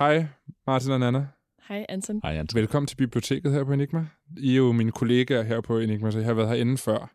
Hej, 0.00 0.26
Martin 0.66 0.90
og 0.90 1.00
Nana. 1.00 1.26
Hej, 1.68 1.86
Anton. 1.88 2.20
Hej, 2.22 2.36
Anton. 2.36 2.60
Velkommen 2.60 2.86
til 2.86 2.96
biblioteket 2.96 3.52
her 3.52 3.64
på 3.64 3.72
Enigma. 3.72 4.06
I 4.36 4.52
er 4.52 4.56
jo 4.56 4.72
mine 4.72 4.92
kollegaer 4.92 5.42
her 5.42 5.60
på 5.60 5.78
Enigma, 5.78 6.10
så 6.10 6.18
jeg 6.18 6.26
har 6.26 6.34
været 6.34 6.48
herinde 6.48 6.78
før. 6.78 7.10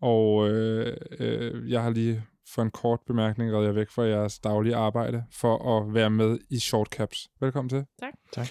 Og 0.00 0.48
øh, 0.50 0.96
øh, 1.18 1.70
jeg 1.70 1.82
har 1.82 1.90
lige 1.90 2.22
for 2.54 2.62
en 2.62 2.70
kort 2.70 3.00
bemærkning 3.06 3.52
reddet 3.52 3.66
jer 3.66 3.72
væk 3.72 3.90
fra 3.90 4.02
jeres 4.02 4.38
daglige 4.38 4.76
arbejde 4.76 5.24
for 5.32 5.78
at 5.78 5.94
være 5.94 6.10
med 6.10 6.38
i 6.50 6.58
Shortcaps. 6.58 7.28
Velkommen 7.40 7.68
til. 7.68 7.84
Tak. 8.00 8.14
Tak. 8.32 8.48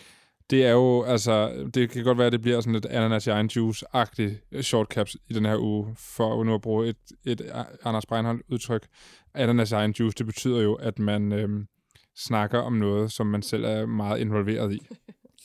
Det 0.50 0.66
er 0.66 0.72
jo, 0.72 1.04
altså, 1.04 1.54
det 1.74 1.90
kan 1.90 2.04
godt 2.04 2.18
være, 2.18 2.28
at 2.28 2.34
det 2.34 2.42
bliver 2.42 2.62
sådan 2.62 2.74
lidt 2.74 2.86
ananas 2.86 3.28
i 3.28 3.30
egen 3.30 3.50
juice-agtigt 3.50 4.62
shortcaps 4.62 5.18
i 5.30 5.34
den 5.34 5.46
her 5.46 5.58
uge, 5.58 5.96
for 5.96 6.44
nu 6.44 6.54
at 6.54 6.62
bruge 6.62 6.88
et, 6.88 6.98
et 7.26 7.42
Anders 7.84 8.06
Breinholt 8.06 8.42
udtryk. 8.50 8.88
Ananas 9.34 9.72
i 9.72 9.74
egen 9.74 9.92
juice, 9.92 10.16
det 10.18 10.26
betyder 10.26 10.62
jo, 10.62 10.74
at 10.74 11.00
man 11.00 11.32
øhm, 11.32 11.68
snakker 12.18 12.60
om 12.60 12.74
noget, 12.74 13.12
som 13.12 13.28
man 13.28 13.42
selv 13.42 13.64
er 13.64 13.86
meget 13.86 14.20
involveret 14.20 14.74
i. 14.74 14.80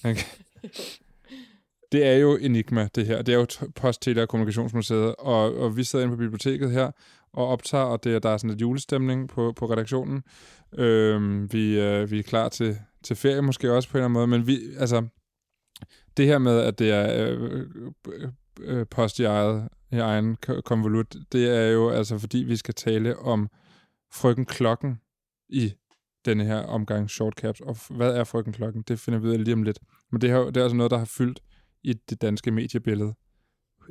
Okay. 0.05 0.25
Det 1.93 2.07
er 2.07 2.17
jo 2.17 2.37
Enigma, 2.37 2.89
det 2.95 3.07
her. 3.07 3.23
Det 3.23 3.35
er 3.35 3.39
jo 3.39 3.47
Post, 3.77 4.03
Tele- 4.03 4.23
og 4.23 4.29
Kommunikationsmuseet, 4.29 5.15
og, 5.19 5.57
og 5.57 5.77
vi 5.77 5.85
sidder 5.85 6.05
inde 6.05 6.17
på 6.17 6.19
biblioteket 6.19 6.71
her 6.71 6.91
og 7.33 7.49
optager, 7.49 7.85
og 7.85 8.05
det, 8.05 8.23
der 8.23 8.31
er 8.31 8.37
sådan 8.37 8.51
lidt 8.51 8.61
julestemning 8.61 9.29
på, 9.29 9.53
på 9.57 9.71
redaktionen. 9.71 10.23
Øhm, 10.73 11.53
vi, 11.53 11.81
øh, 11.81 12.11
vi 12.11 12.19
er 12.19 12.23
klar 12.23 12.49
til, 12.49 12.79
til 13.03 13.17
ferie 13.17 13.43
måske 13.43 13.73
også 13.73 13.89
på 13.89 13.99
en 13.99 14.05
eller 14.05 14.05
anden 14.05 14.13
måde, 14.13 14.27
men 14.27 14.47
vi, 14.47 14.59
altså, 14.79 15.07
det 16.17 16.27
her 16.27 16.39
med, 16.39 16.61
at 16.61 16.79
det 16.79 16.91
er 16.91 17.27
øh, 17.29 17.67
øh, 18.07 18.29
øh 18.61 18.87
post 18.87 19.19
i, 19.19 19.25
eget, 19.25 19.69
i 19.93 19.97
egen 19.97 20.37
konvolut, 20.65 21.17
det 21.33 21.57
er 21.57 21.71
jo 21.71 21.91
altså, 21.91 22.19
fordi 22.19 22.39
vi 22.39 22.57
skal 22.57 22.75
tale 22.75 23.19
om 23.19 23.49
frøken 24.13 24.45
Klokken 24.45 25.01
i 25.49 25.73
denne 26.25 26.45
her 26.45 26.59
omgang 26.59 27.11
shortcaps. 27.11 27.61
Og 27.61 27.77
hvad 27.91 28.17
er 28.17 28.25
frøken 28.25 28.53
Klokken? 28.53 28.83
Det 28.83 29.01
finder 29.01 29.21
vi 29.21 29.29
ud 29.29 29.33
af 29.33 29.45
lige 29.45 29.55
om 29.55 29.63
lidt. 29.63 29.79
Men 30.13 30.21
det, 30.21 30.31
her, 30.31 30.39
det 30.39 30.57
er 30.57 30.63
altså 30.63 30.77
noget, 30.77 30.91
der 30.91 30.99
har 30.99 31.05
fyldt 31.05 31.41
i 31.83 31.93
det 31.93 32.23
danske 32.23 32.51
mediebillede 32.51 33.15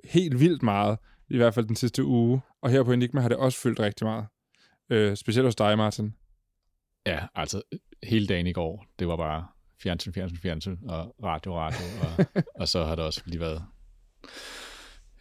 helt 0.03 0.39
vildt 0.39 0.63
meget, 0.63 0.97
i 1.29 1.37
hvert 1.37 1.53
fald 1.53 1.65
den 1.65 1.75
sidste 1.75 2.03
uge. 2.03 2.41
Og 2.61 2.69
her 2.69 2.83
på 2.83 2.91
Enigma 2.91 3.21
har 3.21 3.29
det 3.29 3.37
også 3.37 3.59
fyldt 3.59 3.79
rigtig 3.79 4.07
meget. 4.07 4.25
Øh, 4.89 5.15
specielt 5.15 5.47
hos 5.47 5.55
dig, 5.55 5.77
Martin. 5.77 6.15
Ja, 7.05 7.27
altså 7.35 7.61
hele 8.03 8.27
dagen 8.27 8.47
i 8.47 8.53
går, 8.53 8.85
det 8.99 9.07
var 9.07 9.17
bare 9.17 9.47
fjernsyn, 9.83 10.13
fjernsyn, 10.13 10.37
fjernsyn, 10.37 10.77
og 10.89 11.15
radio, 11.23 11.57
radio, 11.57 11.85
og, 12.01 12.25
og 12.61 12.67
så 12.67 12.85
har 12.85 12.95
der 12.95 13.03
også 13.03 13.21
lige 13.25 13.39
været 13.39 13.65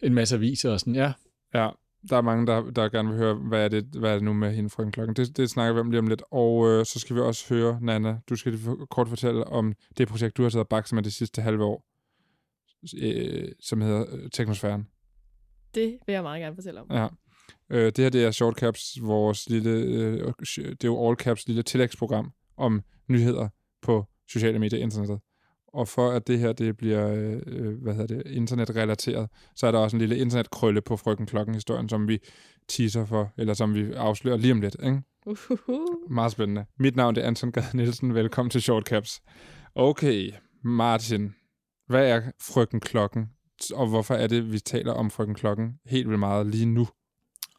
en 0.01 0.13
masse 0.13 0.35
aviser 0.35 0.71
og 0.71 0.79
sådan, 0.79 0.95
ja. 0.95 1.13
Ja, 1.53 1.69
der 2.09 2.17
er 2.17 2.21
mange, 2.21 2.47
der, 2.47 2.71
der 2.71 2.89
gerne 2.89 3.09
vil 3.09 3.17
høre, 3.17 3.33
hvad 3.33 3.65
er 3.65 3.67
det, 3.67 3.83
hvad 3.83 4.09
er 4.09 4.13
det 4.13 4.23
nu 4.23 4.33
med 4.33 4.53
hende 4.53 4.69
frøken 4.69 4.91
klokken. 4.91 5.15
Det, 5.15 5.37
det 5.37 5.49
snakker 5.49 5.73
vi 5.73 5.79
om 5.79 5.91
lige 5.91 5.99
om 5.99 6.07
lidt. 6.07 6.23
Og 6.31 6.67
øh, 6.67 6.85
så 6.85 6.99
skal 6.99 7.15
vi 7.15 7.21
også 7.21 7.53
høre, 7.53 7.79
Nana, 7.81 8.19
du 8.29 8.35
skal 8.35 8.59
kort 8.89 9.07
fortælle 9.07 9.47
om 9.47 9.73
det 9.97 10.07
projekt, 10.07 10.37
du 10.37 10.43
har 10.43 10.49
taget 10.49 10.67
bakse 10.67 10.95
med 10.95 11.03
det 11.03 11.13
sidste 11.13 11.41
halve 11.41 11.63
år, 11.63 11.85
øh, 13.01 13.51
som 13.59 13.81
hedder 13.81 14.05
øh, 14.11 14.29
Teknosfæren. 14.29 14.87
Det 15.75 15.97
vil 16.05 16.13
jeg 16.13 16.23
meget 16.23 16.41
gerne 16.41 16.55
fortælle 16.55 16.81
om. 16.81 16.87
Ja. 16.91 17.07
Øh, 17.69 17.85
det 17.85 17.97
her 17.97 18.09
det 18.09 18.23
er 18.23 18.31
Shortcaps, 18.31 18.97
vores 19.01 19.49
lille, 19.49 19.71
øh, 19.71 20.33
det 20.57 20.83
er 20.83 20.85
jo 20.85 21.07
All 21.07 21.15
Caps 21.15 21.47
lille 21.47 21.63
tillægsprogram 21.63 22.31
om 22.57 22.81
nyheder 23.07 23.49
på 23.81 24.05
sociale 24.29 24.59
medier 24.59 24.79
og 24.79 24.83
internettet. 24.83 25.19
Og 25.73 25.87
for 25.87 26.11
at 26.11 26.27
det 26.27 26.39
her 26.39 26.53
det 26.53 26.77
bliver 26.77 27.07
øh, 27.47 27.81
hvad 27.81 27.93
hedder 27.93 28.15
det, 28.15 28.27
internetrelateret, 28.27 29.29
så 29.55 29.67
er 29.67 29.71
der 29.71 29.79
også 29.79 29.95
en 29.95 29.99
lille 29.99 30.17
internetkrølle 30.17 30.81
på 30.81 30.97
Frøken 30.97 31.25
Klokken-historien, 31.25 31.89
som 31.89 32.07
vi 32.07 32.19
teaser 32.67 33.05
for, 33.05 33.33
eller 33.37 33.53
som 33.53 33.73
vi 33.73 33.93
afslører 33.93 34.37
lige 34.37 34.53
om 34.53 34.61
lidt. 34.61 34.75
Ikke? 34.83 35.01
Uhuhu. 35.25 35.87
Meget 36.09 36.31
spændende. 36.31 36.65
Mit 36.79 36.95
navn 36.95 37.17
er 37.17 37.27
Anton 37.27 37.51
Gade 37.51 37.77
Nielsen. 37.77 38.15
Velkommen 38.15 38.49
til 38.49 38.61
Shortcaps. 38.61 39.21
Okay, 39.75 40.31
Martin. 40.63 41.35
Hvad 41.87 42.09
er 42.09 42.21
Frøken 42.41 42.79
Klokken? 42.79 43.29
Og 43.73 43.87
hvorfor 43.87 44.15
er 44.15 44.27
det, 44.27 44.51
vi 44.51 44.59
taler 44.59 44.93
om 44.93 45.11
Frøken 45.11 45.35
Klokken 45.35 45.73
helt 45.85 46.07
vildt 46.07 46.19
meget 46.19 46.47
lige 46.47 46.65
nu? 46.65 46.87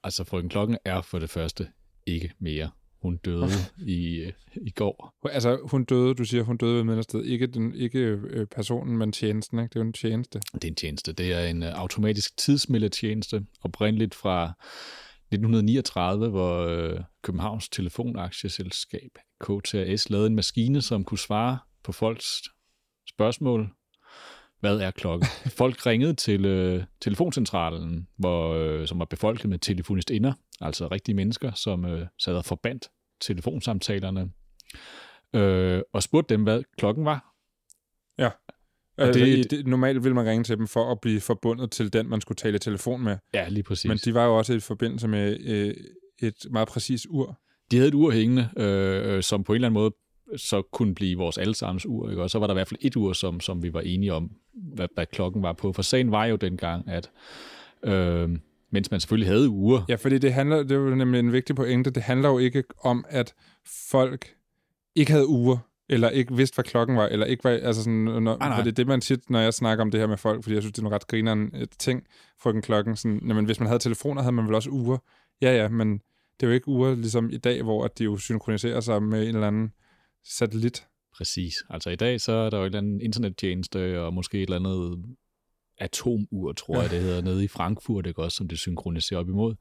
Altså, 0.05 0.25
frøken 0.25 0.49
Klokken 0.49 0.79
er 0.85 1.01
for 1.01 1.19
det 1.19 1.31
første 1.31 1.69
ikke 2.07 2.33
mere. 2.41 2.71
Hun 3.03 3.17
døde 3.17 3.49
i, 3.87 4.17
øh, 4.17 4.33
i 4.55 4.71
går. 4.71 5.15
Altså, 5.31 5.59
hun 5.71 5.85
døde, 5.85 6.15
du 6.15 6.25
siger, 6.25 6.43
hun 6.43 6.57
døde 6.57 6.77
ved 6.77 6.85
midlerstid. 6.85 7.23
Ikke, 7.23 7.47
den, 7.47 7.75
ikke 7.75 7.99
øh, 7.99 8.47
personen, 8.47 8.99
men 8.99 9.13
tjenesten, 9.13 9.59
ikke? 9.59 9.69
Det 9.69 9.77
er 9.77 9.81
jo 9.81 9.87
en 9.87 9.93
tjeneste. 9.93 10.41
Det 10.55 10.65
er 10.65 10.69
en 10.69 10.75
tjeneste. 10.75 11.13
Det 11.13 11.33
er 11.33 11.45
en 11.45 11.63
uh, 11.63 11.69
automatisk 11.69 12.37
tidsmældetjeneste, 12.37 13.47
oprindeligt 13.63 14.15
fra 14.15 14.53
1939, 15.33 16.29
hvor 16.29 16.67
øh, 16.67 17.01
Københavns 17.23 17.69
Telefonaktieselskab, 17.69 19.19
KTAS, 19.41 20.11
lavede 20.11 20.27
en 20.27 20.35
maskine, 20.35 20.83
som 20.83 21.05
kunne 21.05 21.19
svare 21.19 21.59
på 21.85 21.93
folks 21.93 22.43
spørgsmål 23.09 23.71
hvad 24.63 24.81
er 24.81 24.91
klokken? 24.91 25.29
Folk 25.63 25.87
ringede 25.87 26.15
til 26.15 26.45
øh, 26.45 26.85
telefoncentralen, 27.01 28.09
hvor, 28.17 28.55
øh, 28.55 28.87
som 28.87 28.99
var 28.99 29.05
befolket 29.05 29.51
med 29.51 29.59
telefonistinder, 29.59 30.33
altså 30.63 30.89
rigtige 30.89 31.15
mennesker, 31.15 31.53
som 31.53 31.85
øh, 31.85 32.07
sad 32.19 32.35
og 32.35 32.45
forbandt 32.45 32.91
telefonsamtalerne, 33.21 34.31
øh, 35.35 35.83
og 35.93 36.03
spurgte 36.03 36.35
dem, 36.35 36.43
hvad 36.43 36.63
klokken 36.79 37.05
var. 37.05 37.35
Ja. 38.19 38.31
Altså, 38.99 39.25
det, 39.25 39.51
det, 39.51 39.67
normalt 39.67 40.05
ville 40.05 40.15
man 40.15 40.27
ringe 40.27 40.45
til 40.45 40.59
dem 40.59 40.67
for 40.67 40.93
at 40.93 41.01
blive 41.01 41.21
forbundet 41.21 41.71
til 41.71 41.93
den, 41.93 42.09
man 42.09 42.21
skulle 42.21 42.37
tale 42.37 42.59
telefon 42.59 43.03
med. 43.03 43.17
Ja, 43.35 43.49
lige 43.49 43.63
præcis. 43.63 43.89
Men 43.89 43.99
de 43.99 44.15
var 44.15 44.25
jo 44.25 44.39
også 44.39 44.53
i 44.53 44.61
forbindelse 44.61 45.09
med 45.09 45.41
øh, 45.41 45.75
et 46.23 46.47
meget 46.51 46.69
præcist 46.69 47.07
ur. 47.11 47.41
De 47.71 47.77
havde 47.77 47.89
et 47.89 47.95
ur 47.95 48.11
hængende, 48.11 48.49
øh, 48.57 49.23
som 49.23 49.45
på 49.45 49.53
en 49.53 49.55
eller 49.55 49.69
anden 49.69 49.81
måde 49.81 49.95
så 50.37 50.63
kunne 50.63 50.95
blive 50.95 51.19
vores 51.19 51.39
allesammens 51.39 51.87
ur. 51.87 52.11
Ikke? 52.11 52.23
Og 52.23 52.31
så 52.31 52.39
var 52.39 52.47
der 52.47 52.55
i 52.55 52.57
hvert 52.57 52.69
fald 52.69 52.81
et 52.83 52.97
ur, 52.97 53.13
som, 53.13 53.41
som 53.41 53.63
vi 53.63 53.73
var 53.73 53.81
enige 53.81 54.13
om, 54.13 54.31
hvad, 54.55 54.89
hvad 54.95 55.07
klokken 55.07 55.43
var 55.43 55.53
på. 55.53 55.73
For 55.73 55.83
sagen 55.83 56.11
var 56.11 56.25
jo 56.25 56.37
dengang, 56.37 56.89
at 56.89 57.11
øh, 57.83 58.31
mens 58.73 58.91
man 58.91 59.01
selvfølgelig 59.01 59.29
havde 59.29 59.49
uger. 59.49 59.83
Ja, 59.89 59.95
fordi 59.95 60.19
det 60.19 60.33
handler, 60.33 60.63
det 60.63 60.73
er 60.73 60.77
jo 60.77 60.95
nemlig 60.95 61.19
en 61.19 61.33
vigtig 61.33 61.57
pointe, 61.57 61.91
det 61.91 62.03
handler 62.03 62.29
jo 62.29 62.39
ikke 62.39 62.65
om, 62.85 63.05
at 63.09 63.35
folk 63.91 64.35
ikke 64.95 65.13
havde 65.13 65.29
uger, 65.29 65.59
eller 65.89 66.09
ikke 66.09 66.37
vidste, 66.37 66.55
hvad 66.55 66.65
klokken 66.65 66.97
var, 66.97 67.07
eller 67.07 67.27
ikke 67.27 67.45
var, 67.45 67.51
altså 67.51 67.83
sådan, 67.83 68.05
når, 68.05 68.37
ah, 68.41 68.57
for 68.57 68.63
det 68.63 68.71
er 68.71 68.75
det, 68.75 68.87
man 68.87 69.01
siger, 69.01 69.19
når 69.29 69.41
jeg 69.41 69.55
snakker 69.55 69.85
om 69.85 69.91
det 69.91 70.01
her 70.01 70.07
med 70.07 70.17
folk, 70.17 70.43
fordi 70.43 70.55
jeg 70.55 70.63
synes, 70.63 70.73
det 70.73 70.83
er 70.83 70.87
en 70.87 70.93
ret 70.93 71.07
grineren 71.07 71.55
et 71.55 71.71
ting, 71.79 72.07
frøken 72.43 72.63
klokken, 72.63 72.97
sådan, 72.97 73.21
jamen, 73.29 73.45
hvis 73.45 73.61
man 73.61 73.67
havde 73.67 73.79
telefoner, 73.79 74.23
havde 74.23 74.33
man 74.33 74.47
vel 74.47 74.55
også 74.55 74.71
uger. 74.71 74.99
Ja, 75.43 75.57
ja, 75.57 75.69
men 75.69 75.93
det 76.41 76.47
er 76.47 76.47
jo 76.47 76.55
ikke 76.55 76.69
uger 76.69 76.95
ligesom 76.95 77.31
i 77.31 77.37
dag, 77.37 77.63
hvor 77.63 77.85
at 77.85 77.99
de 77.99 78.05
jo 78.05 78.17
synkroniserer 78.17 78.81
sig 78.81 79.03
med 79.03 79.23
en 79.23 79.35
eller 79.35 79.47
anden 79.47 79.73
satellit. 80.25 80.87
Præcis. 81.17 81.55
Altså 81.71 81.91
i 81.91 81.97
dag, 81.97 82.21
så 82.21 82.33
er 82.33 82.51
der 82.51 82.59
jo 82.59 82.63
et 82.63 82.67
eller 82.67 82.79
andet 82.79 83.03
internettjeneste, 83.03 84.01
og 84.01 84.15
måske 84.15 84.39
et 84.39 84.43
eller 84.43 84.57
andet 84.57 85.05
atomur, 85.83 86.53
tror 86.53 86.81
jeg, 86.81 86.91
det 86.91 87.01
hedder, 87.01 87.23
nede 87.31 87.45
i 87.45 87.49
Frankfurt, 87.49 88.07
ikke 88.07 88.23
også, 88.23 88.37
som 88.37 88.49
det 88.49 88.59
synkroniserer 88.59 89.21
op 89.21 89.29
imod. 89.29 89.55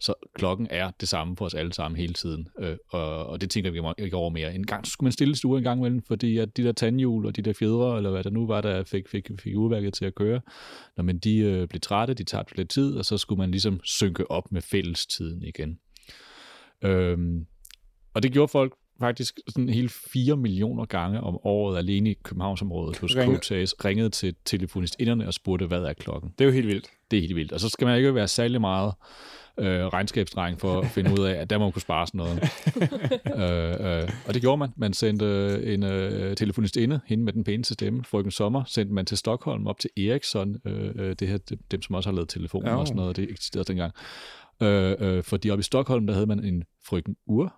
Så 0.00 0.14
klokken 0.34 0.66
er 0.70 0.90
det 1.00 1.08
samme 1.08 1.36
for 1.36 1.44
os 1.44 1.54
alle 1.54 1.72
sammen 1.72 1.96
hele 2.00 2.14
tiden, 2.14 2.48
øh, 2.58 2.76
og, 2.88 3.26
og 3.26 3.40
det 3.40 3.50
tænker 3.50 3.70
vi 3.70 4.04
ikke 4.04 4.16
over 4.16 4.30
mere. 4.30 4.54
En 4.54 4.66
gang 4.66 4.86
skulle 4.86 5.06
man 5.06 5.12
stille 5.12 5.36
stue 5.36 5.58
en 5.58 5.64
gang 5.64 5.80
imellem, 5.80 6.02
fordi 6.02 6.38
at 6.38 6.56
de 6.56 6.62
der 6.62 6.72
tandhjul 6.72 7.26
og 7.26 7.36
de 7.36 7.42
der 7.42 7.52
fjedre, 7.52 7.96
eller 7.96 8.10
hvad 8.10 8.24
der 8.24 8.30
nu 8.30 8.46
var, 8.46 8.60
der 8.60 8.84
fik, 8.84 9.08
fik, 9.08 9.30
fik 9.38 9.56
urværket 9.56 9.94
til 9.94 10.04
at 10.04 10.14
køre, 10.14 10.40
når 10.96 11.04
man 11.04 11.18
de 11.18 11.38
øh, 11.38 11.68
blev 11.68 11.80
trætte, 11.80 12.14
de 12.14 12.24
tabte 12.24 12.56
lidt 12.56 12.70
tid, 12.70 12.96
og 12.96 13.04
så 13.04 13.18
skulle 13.18 13.38
man 13.38 13.50
ligesom 13.50 13.80
synke 13.84 14.30
op 14.30 14.52
med 14.52 14.62
fællestiden 14.62 15.42
igen. 15.42 15.78
Øhm, 16.84 17.46
og 18.14 18.22
det 18.22 18.32
gjorde 18.32 18.50
folk 18.50 18.74
faktisk 19.04 19.40
sådan 19.48 19.68
helt 19.68 19.92
4 20.12 20.36
millioner 20.36 20.84
gange 20.84 21.20
om 21.20 21.38
året 21.44 21.78
alene 21.78 22.10
i 22.10 22.14
Københavnsområdet 22.22 22.98
hos 22.98 23.16
Ringe. 23.16 23.38
KTAS 23.38 23.74
ringede 23.84 24.10
til 24.10 24.34
telefonistinderne 24.44 25.26
og 25.26 25.34
spurgte, 25.34 25.66
hvad 25.66 25.82
er 25.82 25.92
klokken? 25.92 26.30
Det 26.38 26.44
er 26.44 26.48
jo 26.48 26.52
helt 26.54 26.66
vildt. 26.66 26.86
Det 27.10 27.16
er 27.16 27.20
helt 27.20 27.36
vildt. 27.36 27.52
Og 27.52 27.60
så 27.60 27.68
skal 27.68 27.86
man 27.86 27.96
ikke 27.96 28.14
være 28.14 28.28
særlig 28.28 28.60
meget 28.60 28.92
øh, 29.58 29.86
regnskabsdreng 29.86 30.60
for 30.60 30.80
at 30.80 30.86
finde 30.86 31.10
ud 31.20 31.26
af, 31.26 31.32
at 31.32 31.50
der 31.50 31.58
må 31.58 31.64
man 31.64 31.72
kunne 31.72 31.82
spare 31.82 32.06
sådan 32.06 32.18
noget. 32.18 32.42
øh, 33.80 34.02
øh, 34.02 34.08
og 34.26 34.34
det 34.34 34.42
gjorde 34.42 34.58
man. 34.58 34.70
Man 34.76 34.92
sendte 34.92 35.26
en 35.74 35.82
øh, 35.82 36.36
telefonist 36.36 36.76
inde, 36.76 37.00
hende 37.06 37.24
med 37.24 37.32
den 37.32 37.44
pæneste 37.44 37.74
stemme, 37.74 38.04
frøken 38.04 38.30
Sommer, 38.30 38.64
sendte 38.64 38.94
man 38.94 39.06
til 39.06 39.18
Stockholm 39.18 39.66
op 39.66 39.78
til 39.78 39.90
Ericsson, 39.96 40.56
øh, 40.64 40.90
øh 40.94 41.16
det 41.18 41.28
her, 41.28 41.38
dem 41.70 41.82
som 41.82 41.94
også 41.94 42.08
har 42.08 42.14
lavet 42.14 42.28
telefoner 42.28 42.70
ja. 42.70 42.76
og 42.76 42.86
sådan 42.86 42.96
noget, 42.96 43.16
det 43.16 43.30
eksisterede 43.30 43.68
dengang. 43.68 43.92
Øh, 44.62 44.94
øh, 44.98 45.22
fordi 45.22 45.50
oppe 45.50 45.60
i 45.60 45.62
Stockholm, 45.62 46.06
der 46.06 46.14
havde 46.14 46.26
man 46.26 46.44
en 46.44 46.64
frøken 46.86 47.16
Ur, 47.26 47.54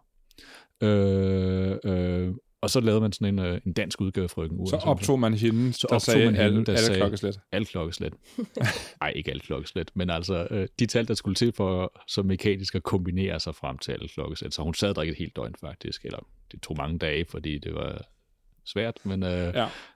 Øh, 0.82 1.76
øh, 1.84 2.34
og 2.60 2.70
så 2.70 2.80
lavede 2.80 3.00
man 3.00 3.12
sådan 3.12 3.38
en, 3.38 3.44
øh, 3.46 3.60
en 3.66 3.72
dansk 3.72 4.00
udgave 4.00 4.24
af 4.24 4.30
Frøken 4.30 4.58
Ur. 4.58 4.66
Så 4.66 4.76
optog 4.76 5.20
man 5.20 5.34
hende, 5.34 5.72
så 5.72 5.86
der 5.90 5.98
sagde 5.98 6.24
man 6.24 6.34
hende, 6.34 6.44
alle, 6.44 6.64
der 6.64 6.72
alle 6.72 6.84
sagde 6.84 7.00
klokkeslæt. 7.00 7.38
Alle 7.52 7.66
klokkeslæt. 7.66 8.12
Nej, 9.00 9.12
ikke 9.16 9.30
alle 9.30 9.40
klokkeslæt, 9.40 9.90
men 9.94 10.10
altså 10.10 10.46
øh, 10.50 10.68
de 10.78 10.86
tal, 10.86 11.08
der 11.08 11.14
skulle 11.14 11.34
til 11.34 11.52
for 11.52 12.02
så 12.08 12.22
mekanisk 12.22 12.74
at 12.74 12.82
kombinere 12.82 13.40
sig 13.40 13.54
frem 13.54 13.78
til 13.78 13.92
alle 13.92 14.08
klokkeslæt. 14.08 14.54
Så 14.54 14.62
hun 14.62 14.74
sad 14.74 14.94
der 14.94 15.02
ikke 15.02 15.12
et 15.12 15.18
helt 15.18 15.36
døgn 15.36 15.54
faktisk, 15.60 16.04
eller 16.04 16.18
det 16.52 16.62
tog 16.62 16.76
mange 16.76 16.98
dage, 16.98 17.24
fordi 17.24 17.58
det 17.58 17.74
var 17.74 18.02
svært, 18.66 18.98
men 19.04 19.22
øh, 19.22 19.54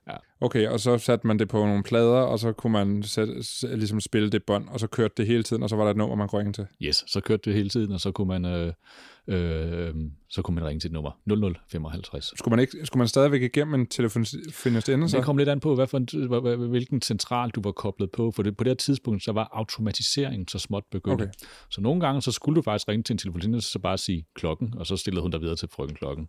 Ja. 0.08 0.16
Okay, 0.40 0.68
og 0.68 0.80
så 0.80 0.98
satte 0.98 1.26
man 1.26 1.38
det 1.38 1.48
på 1.48 1.66
nogle 1.66 1.82
plader, 1.82 2.20
og 2.20 2.38
så 2.38 2.52
kunne 2.52 2.72
man 2.72 3.02
sætte, 3.02 3.34
ligesom 3.62 4.00
spille 4.00 4.30
det 4.30 4.44
bånd, 4.44 4.68
og 4.68 4.80
så 4.80 4.86
kørte 4.86 5.14
det 5.16 5.26
hele 5.26 5.42
tiden, 5.42 5.62
og 5.62 5.70
så 5.70 5.76
var 5.76 5.84
der 5.84 5.90
et 5.90 5.96
nummer, 5.96 6.16
man 6.16 6.28
kunne 6.28 6.38
ringe 6.38 6.52
til. 6.52 6.66
yes, 6.82 7.04
så 7.06 7.20
kørte 7.20 7.42
det 7.44 7.54
hele 7.54 7.68
tiden, 7.68 7.92
og 7.92 8.00
så 8.00 8.12
kunne 8.12 8.28
man, 8.28 8.44
øh, 8.44 8.72
øh, 9.28 9.94
så 10.30 10.42
kunne 10.42 10.54
man 10.54 10.64
ringe 10.64 10.80
til 10.80 10.88
et 10.88 10.92
nummer 10.92 11.10
0055. 11.26 12.38
Skulle 12.38 12.52
man, 12.52 12.60
ikke, 12.60 12.86
skulle 12.86 13.00
man 13.00 13.08
stadigvæk 13.08 13.42
igennem 13.42 13.74
en 13.74 13.86
telefonist 13.86 14.34
ende, 14.88 15.08
Det 15.08 15.24
kom 15.24 15.36
lidt 15.36 15.48
an 15.48 15.60
på, 15.60 15.74
hvad 15.74 15.86
for 15.86 15.98
en, 15.98 16.70
hvilken 16.70 17.02
central 17.02 17.50
du 17.50 17.60
var 17.64 17.72
koblet 17.72 18.10
på, 18.10 18.30
for 18.30 18.42
det, 18.42 18.56
på 18.56 18.64
det 18.64 18.78
tidspunkt, 18.78 19.24
så 19.24 19.32
var 19.32 19.48
automatiseringen 19.52 20.48
så 20.48 20.58
småt 20.58 20.84
begyndt. 20.90 21.22
Okay. 21.22 21.32
Så 21.70 21.80
nogle 21.80 22.00
gange, 22.00 22.22
så 22.22 22.32
skulle 22.32 22.56
du 22.56 22.62
faktisk 22.62 22.88
ringe 22.88 23.02
til 23.02 23.14
en 23.14 23.18
telefonist, 23.18 23.54
og 23.54 23.62
så 23.62 23.78
bare 23.78 23.98
sige 23.98 24.26
klokken, 24.34 24.74
og 24.78 24.86
så 24.86 24.96
stillede 24.96 25.22
hun 25.22 25.30
dig 25.30 25.40
videre 25.40 25.56
til 25.56 25.68
frøken 25.72 25.96
klokken. 25.96 26.28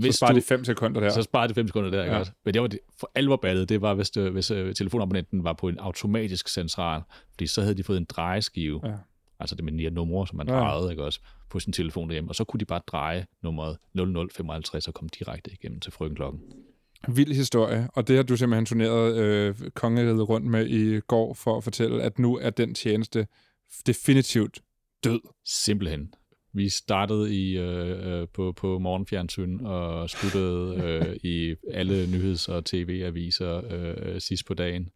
Så 0.00 0.12
sparer 0.12 0.32
de 0.32 0.42
fem 0.42 0.64
sekunder 0.64 1.00
der. 1.00 1.10
Så 1.10 1.22
sparede 1.22 1.48
det 1.48 1.54
5 1.54 1.66
sekunder 1.68 1.90
der, 1.90 2.04
Ja. 2.04 2.18
ja. 2.18 2.24
Men 2.44 2.54
det 2.54 2.62
var 2.62 2.68
det, 2.68 2.78
for 3.00 3.10
alvor 3.14 3.36
ballet, 3.36 3.68
det 3.68 3.80
var, 3.82 3.94
hvis, 3.94 4.10
det, 4.10 4.32
hvis 4.32 4.50
uh, 4.50 4.72
telefonabonnenten 4.72 5.44
var 5.44 5.52
på 5.52 5.68
en 5.68 5.78
automatisk 5.78 6.48
central, 6.48 7.02
fordi 7.30 7.46
så 7.46 7.62
havde 7.62 7.74
de 7.74 7.82
fået 7.82 7.96
en 7.98 8.04
drejeskive, 8.04 8.80
Ja. 8.84 8.92
altså 9.40 9.54
det 9.56 9.64
med 9.64 9.72
de 9.72 9.90
numre, 9.90 10.26
som 10.26 10.36
man 10.36 10.48
Ja. 10.48 10.54
drejede, 10.54 10.90
ikke 10.90 11.04
også, 11.04 11.20
på 11.50 11.60
sin 11.60 11.72
telefon 11.72 12.08
derhjemme, 12.08 12.30
og 12.30 12.34
så 12.34 12.44
kunne 12.44 12.60
de 12.60 12.64
bare 12.64 12.80
dreje 12.86 13.26
nummeret 13.42 13.76
0055 13.94 14.88
og 14.88 14.94
komme 14.94 15.10
direkte 15.18 15.50
igennem 15.52 15.80
til 15.80 15.92
frøken 15.92 16.16
klokken. 16.16 16.40
Vild 17.08 17.32
historie, 17.34 17.88
og 17.94 18.08
det 18.08 18.16
har 18.16 18.22
du 18.22 18.36
simpelthen 18.36 18.66
turneret 18.66 19.16
øh, 19.16 19.54
kongeriget 19.74 20.28
rundt 20.28 20.46
med 20.46 20.66
i 20.68 21.00
går 21.00 21.34
for 21.34 21.56
at 21.56 21.64
fortælle, 21.64 22.02
at 22.02 22.18
nu 22.18 22.36
er 22.38 22.50
den 22.50 22.74
tjeneste 22.74 23.26
definitivt 23.86 24.62
død. 25.04 25.20
Simpelthen. 25.44 26.14
Vi 26.54 26.68
startede 26.68 27.34
i, 27.36 27.58
øh, 27.58 28.20
øh, 28.20 28.28
på, 28.34 28.52
på 28.52 28.78
morgenfjernsyn 28.78 29.58
og 29.64 30.10
sluttede 30.10 30.76
øh, 30.84 31.16
i 31.32 31.54
alle 31.70 32.06
nyheds- 32.06 32.48
og 32.48 32.64
tv-aviser 32.64 33.62
øh, 33.70 34.20
sidst 34.20 34.46
på 34.46 34.54
dagen. 34.54 34.88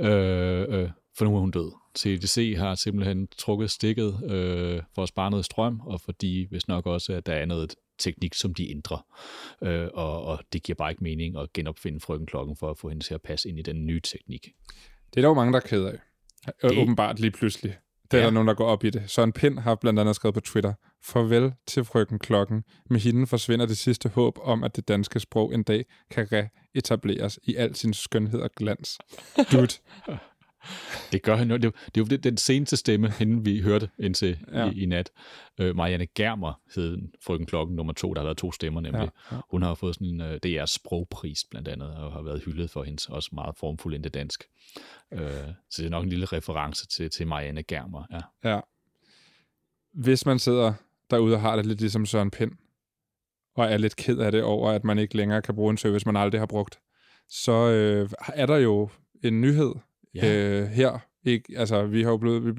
Øh, 0.00 0.66
øh, 0.82 0.90
for 1.18 1.24
nu 1.24 1.36
er 1.36 1.40
hun 1.40 1.50
død. 1.50 1.72
CDC 1.98 2.54
har 2.58 2.74
simpelthen 2.74 3.28
trukket 3.38 3.70
stikket 3.70 4.30
øh, 4.30 4.82
for 4.94 5.02
at 5.02 5.08
spare 5.08 5.30
noget 5.30 5.44
strøm, 5.44 5.80
og 5.80 6.00
fordi 6.00 6.46
hvis 6.50 6.68
nok 6.68 6.86
også, 6.86 7.12
at 7.12 7.26
der 7.26 7.32
er 7.32 7.44
noget 7.46 7.74
teknik, 7.98 8.34
som 8.34 8.54
de 8.54 8.70
ændrer. 8.70 9.06
Øh, 9.62 9.88
og, 9.94 10.22
og 10.24 10.38
det 10.52 10.62
giver 10.62 10.76
bare 10.76 10.90
ikke 10.90 11.04
mening 11.04 11.38
at 11.38 11.52
genopfinde 11.52 12.00
frøken 12.00 12.26
klokken 12.26 12.56
for 12.56 12.70
at 12.70 12.78
få 12.78 12.88
hende 12.88 13.04
til 13.04 13.14
at 13.14 13.22
passe 13.22 13.48
ind 13.48 13.58
i 13.58 13.62
den 13.62 13.86
nye 13.86 14.00
teknik. 14.00 14.48
Det 15.10 15.16
er 15.16 15.20
der 15.20 15.28
jo 15.28 15.34
mange, 15.34 15.52
der 15.52 15.58
er 15.60 15.66
ked 15.66 15.84
af. 15.84 15.98
Det- 16.70 16.78
Åbenbart 16.78 17.20
lige 17.20 17.30
pludselig. 17.30 17.74
Det 18.10 18.16
er 18.16 18.20
ja. 18.20 18.24
Der 18.24 18.30
nogen, 18.30 18.48
der 18.48 18.54
går 18.54 18.66
op 18.66 18.84
i 18.84 18.90
det. 18.90 19.02
Søren 19.06 19.32
Pind 19.32 19.58
har 19.58 19.74
blandt 19.74 20.00
andet 20.00 20.16
skrevet 20.16 20.34
på 20.34 20.40
Twitter, 20.40 20.72
Farvel 21.04 21.52
til 21.66 21.84
frøken 21.84 22.18
Klokken. 22.18 22.64
Med 22.90 23.00
hende 23.00 23.26
forsvinder 23.26 23.66
det 23.66 23.78
sidste 23.78 24.08
håb 24.08 24.38
om, 24.42 24.64
at 24.64 24.76
det 24.76 24.88
danske 24.88 25.20
sprog 25.20 25.54
en 25.54 25.62
dag 25.62 25.84
kan 26.10 26.28
reetableres 26.32 27.38
i 27.42 27.54
al 27.54 27.74
sin 27.74 27.94
skønhed 27.94 28.40
og 28.40 28.50
glans. 28.56 28.98
Dude. 29.52 29.74
Det 31.12 31.22
gør 31.22 31.36
han 31.36 31.50
jo. 31.50 31.56
Det, 31.56 31.74
det 31.94 32.00
er 32.00 32.04
jo 32.10 32.16
den 32.16 32.36
seneste 32.36 32.76
stemme, 32.76 33.10
hende 33.10 33.44
vi 33.44 33.60
hørte 33.60 33.90
indtil 33.98 34.38
Ja. 34.52 34.70
i, 34.70 34.80
i 34.82 34.86
nat. 34.86 35.10
Øh, 35.60 35.76
Marianne 35.76 36.06
Germer 36.06 36.60
hed 36.74 36.98
frøken 37.26 37.46
klokken 37.46 37.76
nummer 37.76 37.92
to. 37.92 38.14
Der 38.14 38.20
har 38.20 38.24
været 38.26 38.38
to 38.38 38.52
stemmer 38.52 38.80
nemlig. 38.80 39.10
Ja, 39.30 39.36
Ja. 39.36 39.40
Hun 39.50 39.62
har 39.62 39.74
fået 39.74 39.94
sådan 39.94 40.06
en 40.06 40.20
uh, 40.20 40.26
DR 40.26 40.64
sprogpris 40.64 41.44
blandt 41.50 41.68
andet, 41.68 41.88
og 41.96 42.12
har 42.12 42.22
været 42.22 42.42
hyldet 42.44 42.70
for 42.70 42.82
hendes 42.84 43.06
også 43.06 43.30
meget 43.32 43.56
formfuld 43.56 43.94
endte 43.94 44.08
dansk. 44.08 44.44
Øh, 45.12 45.20
så 45.70 45.82
det 45.82 45.86
er 45.86 45.90
nok 45.90 46.04
en 46.04 46.10
lille 46.10 46.26
reference 46.26 46.86
til, 46.86 47.10
til 47.10 47.26
Marianne 47.26 47.62
Germer. 47.62 48.04
Ja. 48.12 48.50
Ja. 48.50 48.60
Hvis 49.94 50.26
man 50.26 50.38
sidder 50.38 50.72
derude 51.10 51.34
og 51.34 51.40
har 51.40 51.56
det 51.56 51.66
lidt 51.66 51.80
ligesom 51.80 52.06
Søren 52.06 52.30
Pind, 52.30 52.52
og 53.56 53.64
er 53.64 53.76
lidt 53.76 53.96
ked 53.96 54.18
af 54.18 54.32
det 54.32 54.42
over, 54.42 54.70
at 54.70 54.84
man 54.84 54.98
ikke 54.98 55.16
længere 55.16 55.42
kan 55.42 55.54
bruge 55.54 55.70
en 55.70 55.76
service, 55.76 56.06
man 56.06 56.16
aldrig 56.16 56.40
har 56.40 56.46
brugt, 56.46 56.78
så 57.28 57.52
øh, 57.52 58.10
er 58.34 58.46
der 58.46 58.56
jo 58.56 58.88
en 59.24 59.40
nyhed 59.40 59.72
Ja. 60.14 60.34
øh, 60.36 60.66
her. 60.68 60.98
Ikke, 61.24 61.54
altså, 61.56 61.82
vi 61.86 62.02
har 62.02 62.10
jo 62.10 62.16
blevet, 62.16 62.44
vi, 62.46 62.52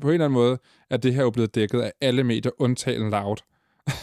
på 0.00 0.08
en 0.08 0.12
eller 0.14 0.24
anden 0.24 0.34
måde 0.34 0.58
er 0.90 0.96
det 0.96 1.14
her 1.14 1.22
jo 1.22 1.30
blevet 1.30 1.54
dækket 1.54 1.80
af 1.80 1.92
alle 2.00 2.24
medier, 2.24 2.52
undtagen 2.58 3.10
Loud. 3.10 3.36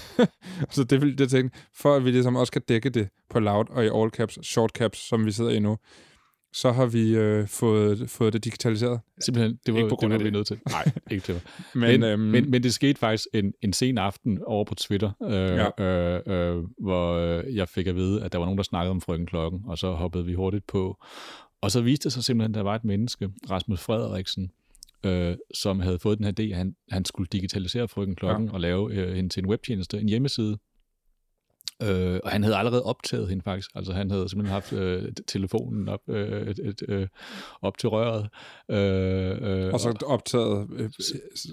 så 0.75 0.83
det 0.83 1.01
vil 1.01 1.17
det 1.17 1.29
tænke, 1.29 1.57
for 1.75 1.95
at 1.95 2.05
vi 2.05 2.11
ligesom 2.11 2.35
også 2.35 2.51
kan 2.53 2.61
dække 2.67 2.89
det 2.89 3.09
på 3.29 3.39
Loud 3.39 3.65
og 3.69 3.85
i 3.85 3.89
all 3.93 4.09
caps, 4.09 4.47
short 4.47 4.69
caps, 4.71 5.07
som 5.07 5.25
vi 5.25 5.31
sidder 5.31 5.51
i 5.51 5.59
nu, 5.59 5.77
så 6.53 6.71
har 6.71 6.85
vi 6.85 7.15
øh, 7.15 7.47
fået, 7.47 8.09
fået 8.09 8.33
det 8.33 8.43
digitaliseret. 8.43 8.99
Simpelthen, 9.25 9.59
det 9.65 9.73
var, 9.73 9.79
Ikke 9.79 9.89
på 9.89 9.95
grund 9.95 10.11
det 10.13 10.15
af 10.15 10.19
var 10.19 10.23
vi 10.23 10.29
det. 10.29 10.33
nødt 10.33 10.47
til. 10.47 10.59
Nej, 10.71 10.85
ikke 11.11 11.23
til. 11.25 11.41
Men, 11.75 11.81
Men, 11.99 12.03
øhm, 12.03 12.19
men, 12.21 12.51
men 12.51 12.63
det 12.63 12.73
skete 12.73 12.99
faktisk 12.99 13.27
en, 13.33 13.53
en 13.61 13.73
sen 13.73 13.97
aften 13.97 14.39
over 14.45 14.65
på 14.65 14.75
Twitter, 14.75 15.11
øh, 15.23 15.31
Ja. 15.31 15.69
ja. 15.77 16.19
øh, 16.27 16.57
øh, 16.57 16.63
hvor 16.81 17.13
øh, 17.13 17.55
jeg 17.55 17.69
fik 17.69 17.87
at 17.87 17.95
vide, 17.95 18.23
at 18.23 18.31
der 18.31 18.37
var 18.37 18.45
nogen, 18.45 18.57
der 18.57 18.63
snakkede 18.63 18.91
om 18.91 19.01
frøken 19.01 19.25
klokken, 19.25 19.61
og 19.67 19.77
så 19.77 19.91
hoppede 19.91 20.25
vi 20.25 20.33
hurtigt 20.33 20.67
på. 20.67 21.03
Og 21.61 21.71
så 21.71 21.81
viste 21.81 22.03
det 22.03 22.13
sig 22.13 22.23
simpelthen, 22.23 22.51
at 22.51 22.55
der 22.55 22.63
var 22.63 22.75
et 22.75 22.83
menneske, 22.83 23.29
Rasmus 23.49 23.81
Frederiksen, 23.81 24.51
øh, 25.03 25.35
som 25.53 25.79
havde 25.79 25.99
fået 25.99 26.17
den 26.17 26.25
her 26.25 26.33
idé, 26.39 26.51
at 26.51 26.57
han, 26.57 26.75
han 26.91 27.05
skulle 27.05 27.27
digitalisere 27.31 27.87
frøken 27.87 28.15
klokken 28.15 28.47
ja. 28.47 28.53
og 28.53 28.59
lave 28.59 28.93
øh, 28.93 29.15
hende 29.15 29.29
til 29.29 29.43
en 29.43 29.49
webtjeneste, 29.49 29.99
en 29.99 30.09
hjemmeside. 30.09 30.57
Øh, 31.83 32.19
og 32.23 32.31
han 32.31 32.43
havde 32.43 32.55
allerede 32.57 32.83
optaget 32.83 33.29
hende 33.29 33.43
faktisk. 33.43 33.69
Altså 33.75 33.93
han 33.93 34.11
havde 34.11 34.29
simpelthen 34.29 34.53
haft 34.53 34.73
øh, 34.73 35.11
telefonen 35.27 35.89
op, 35.89 36.09
øh, 36.09 36.47
et, 36.47 36.83
øh, 36.87 37.07
op 37.61 37.77
til 37.77 37.89
røret. 37.89 38.29
Øh, 38.69 39.65
øh, 39.65 39.73
og 39.73 39.79
så 39.79 40.03
optaget 40.05 40.67
øh, 40.73 40.89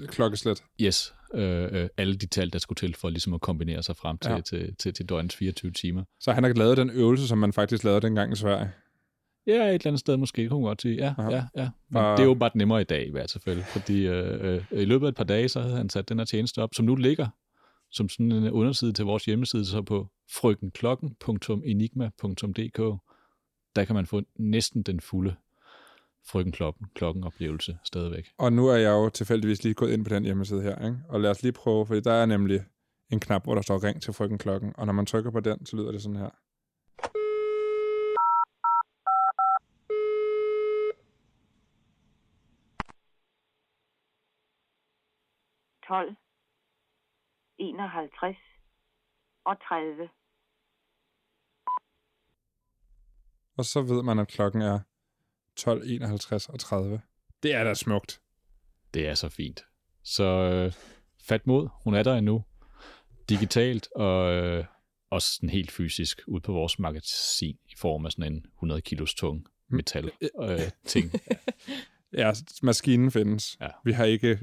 klokkeslæt. 0.09 0.63
Yes, 0.81 1.15
øh, 1.35 1.69
øh, 1.73 1.89
alle 1.97 2.15
de 2.15 2.27
tal, 2.27 2.53
der 2.53 2.59
skulle 2.59 2.77
til 2.77 2.95
for 2.95 3.11
ligesom 3.11 3.35
at 3.35 3.41
kombinere 3.41 3.83
sig 3.83 3.97
frem 3.97 4.19
til, 4.19 4.31
ja. 4.31 4.41
til, 4.41 4.77
til, 4.77 4.95
til 4.95 5.07
døgnets 5.07 5.37
24 5.37 5.71
timer. 5.71 6.05
Så 6.21 6.33
han 6.33 6.45
har 6.45 6.53
lavet 6.53 6.77
den 6.77 6.91
øvelse, 6.91 7.29
som 7.29 7.39
man 7.39 7.53
faktisk 7.53 7.85
lavede 7.85 8.01
dengang 8.01 8.33
i 8.33 8.37
Sverige. 8.37 8.73
Ja, 9.49 9.69
et 9.69 9.75
eller 9.75 9.87
andet 9.87 10.01
sted 10.01 10.17
måske, 10.17 10.49
kunne 10.49 10.67
godt 10.67 10.83
sige. 10.83 10.95
Ja, 10.95 11.15
Aha. 11.19 11.31
ja, 11.31 11.45
ja. 11.57 11.69
Men 11.89 11.95
Bare- 11.95 12.17
det 12.17 12.23
er 12.23 12.27
jo 12.27 12.35
bare 12.35 12.51
nemmere 12.55 12.81
i 12.81 12.85
dag 12.85 13.07
i 13.07 13.11
hvert 13.11 13.37
fald, 13.45 13.63
fordi 13.63 14.07
øh, 14.07 14.55
øh, 14.55 14.63
i 14.71 14.85
løbet 14.85 15.07
af 15.07 15.11
et 15.11 15.17
par 15.17 15.25
dage, 15.25 15.49
så 15.49 15.61
havde 15.61 15.77
han 15.77 15.91
sat 15.91 16.09
den 16.09 16.19
her 16.19 16.25
tjeneste 16.25 16.63
op, 16.63 16.75
som 16.75 16.85
nu 16.87 16.95
ligger 16.95 17.27
som 17.91 18.09
sådan 18.09 18.33
en 18.33 18.51
underside 18.51 18.93
til 18.93 19.05
vores 19.05 19.25
hjemmeside, 19.25 19.67
så 19.67 19.83
på 19.83 20.07
frøkenklokken.enigma.dk. 20.33 22.99
Der 23.77 23.85
kan 23.85 23.95
man 23.95 24.07
få 24.07 24.23
næsten 24.39 24.83
den 24.83 25.01
fulde 25.01 25.35
frøken 26.27 26.53
klokken, 26.53 26.87
klokken 26.95 27.25
oplevelse 27.25 27.79
stadigvæk. 27.85 28.29
Og 28.39 28.53
nu 28.53 28.69
er 28.69 28.77
jeg 28.77 28.91
jo 28.91 29.09
tilfældigvis 29.09 29.63
lige 29.65 29.75
gået 29.75 29.93
ind 29.93 30.05
på 30.05 30.15
den 30.15 30.25
hjemmeside 30.25 30.63
her, 30.63 30.85
ikke? 30.87 30.99
og 31.09 31.21
lad 31.21 31.31
os 31.31 31.43
lige 31.43 31.53
prøve, 31.53 31.87
fordi 31.87 32.01
der 32.01 32.13
er 32.13 32.27
nemlig 32.27 32.61
en 33.11 33.21
knap, 33.21 33.45
hvor 33.45 33.55
der 33.55 33.63
står 33.63 33.85
ring 33.85 34.03
til 34.03 34.13
frøken 34.13 34.39
klokken, 34.39 34.73
og 34.77 34.87
når 34.87 34.93
man 34.93 35.07
trykker 35.07 35.31
på 35.31 35.41
den, 35.41 35.67
så 35.67 35.77
lyder 35.77 35.93
det 35.93 36.03
sådan 36.03 36.17
her. 36.17 36.31
Tolv, 45.89 46.17
enoghalvtreds 47.59 48.37
og 49.45 49.57
30. 49.69 50.09
Og 53.57 53.65
så 53.65 53.83
ved 53.83 54.03
man, 54.03 54.19
at 54.19 54.29
klokken 54.29 54.63
er 54.63 54.81
12, 55.57 55.83
51 55.87 56.49
og 56.49 56.61
30. 56.61 57.03
Det 57.43 57.55
er 57.55 57.65
da 57.65 57.75
smukt. 57.75 58.21
Det 58.95 59.09
er 59.09 59.15
så 59.15 59.29
fint. 59.29 59.65
Så 60.03 60.25
øh, 60.25 60.73
fat 61.29 61.47
mod, 61.47 61.69
hun 61.85 61.95
er 61.95 62.03
der 62.03 62.15
endnu. 62.15 62.45
Digitalt 63.29 63.89
og 63.93 64.33
øh, 64.33 64.65
også 65.11 65.35
sådan 65.35 65.49
helt 65.49 65.71
fysisk 65.71 66.21
ud 66.27 66.41
på 66.41 66.53
vores 66.53 66.79
magasin 66.79 67.59
i 67.69 67.75
form 67.77 68.07
af 68.07 68.13
sådan 68.13 68.33
en 68.33 68.47
100 68.55 68.81
kilos 68.81 69.15
tung 69.15 69.47
metal 69.69 70.11
øh, 70.43 70.61
ting. 70.85 71.13
Ja, 72.13 72.33
maskinen 72.63 73.11
findes. 73.11 73.57
Ja. 73.61 73.69
Vi 73.85 73.93
har 73.93 74.05
ikke 74.05 74.39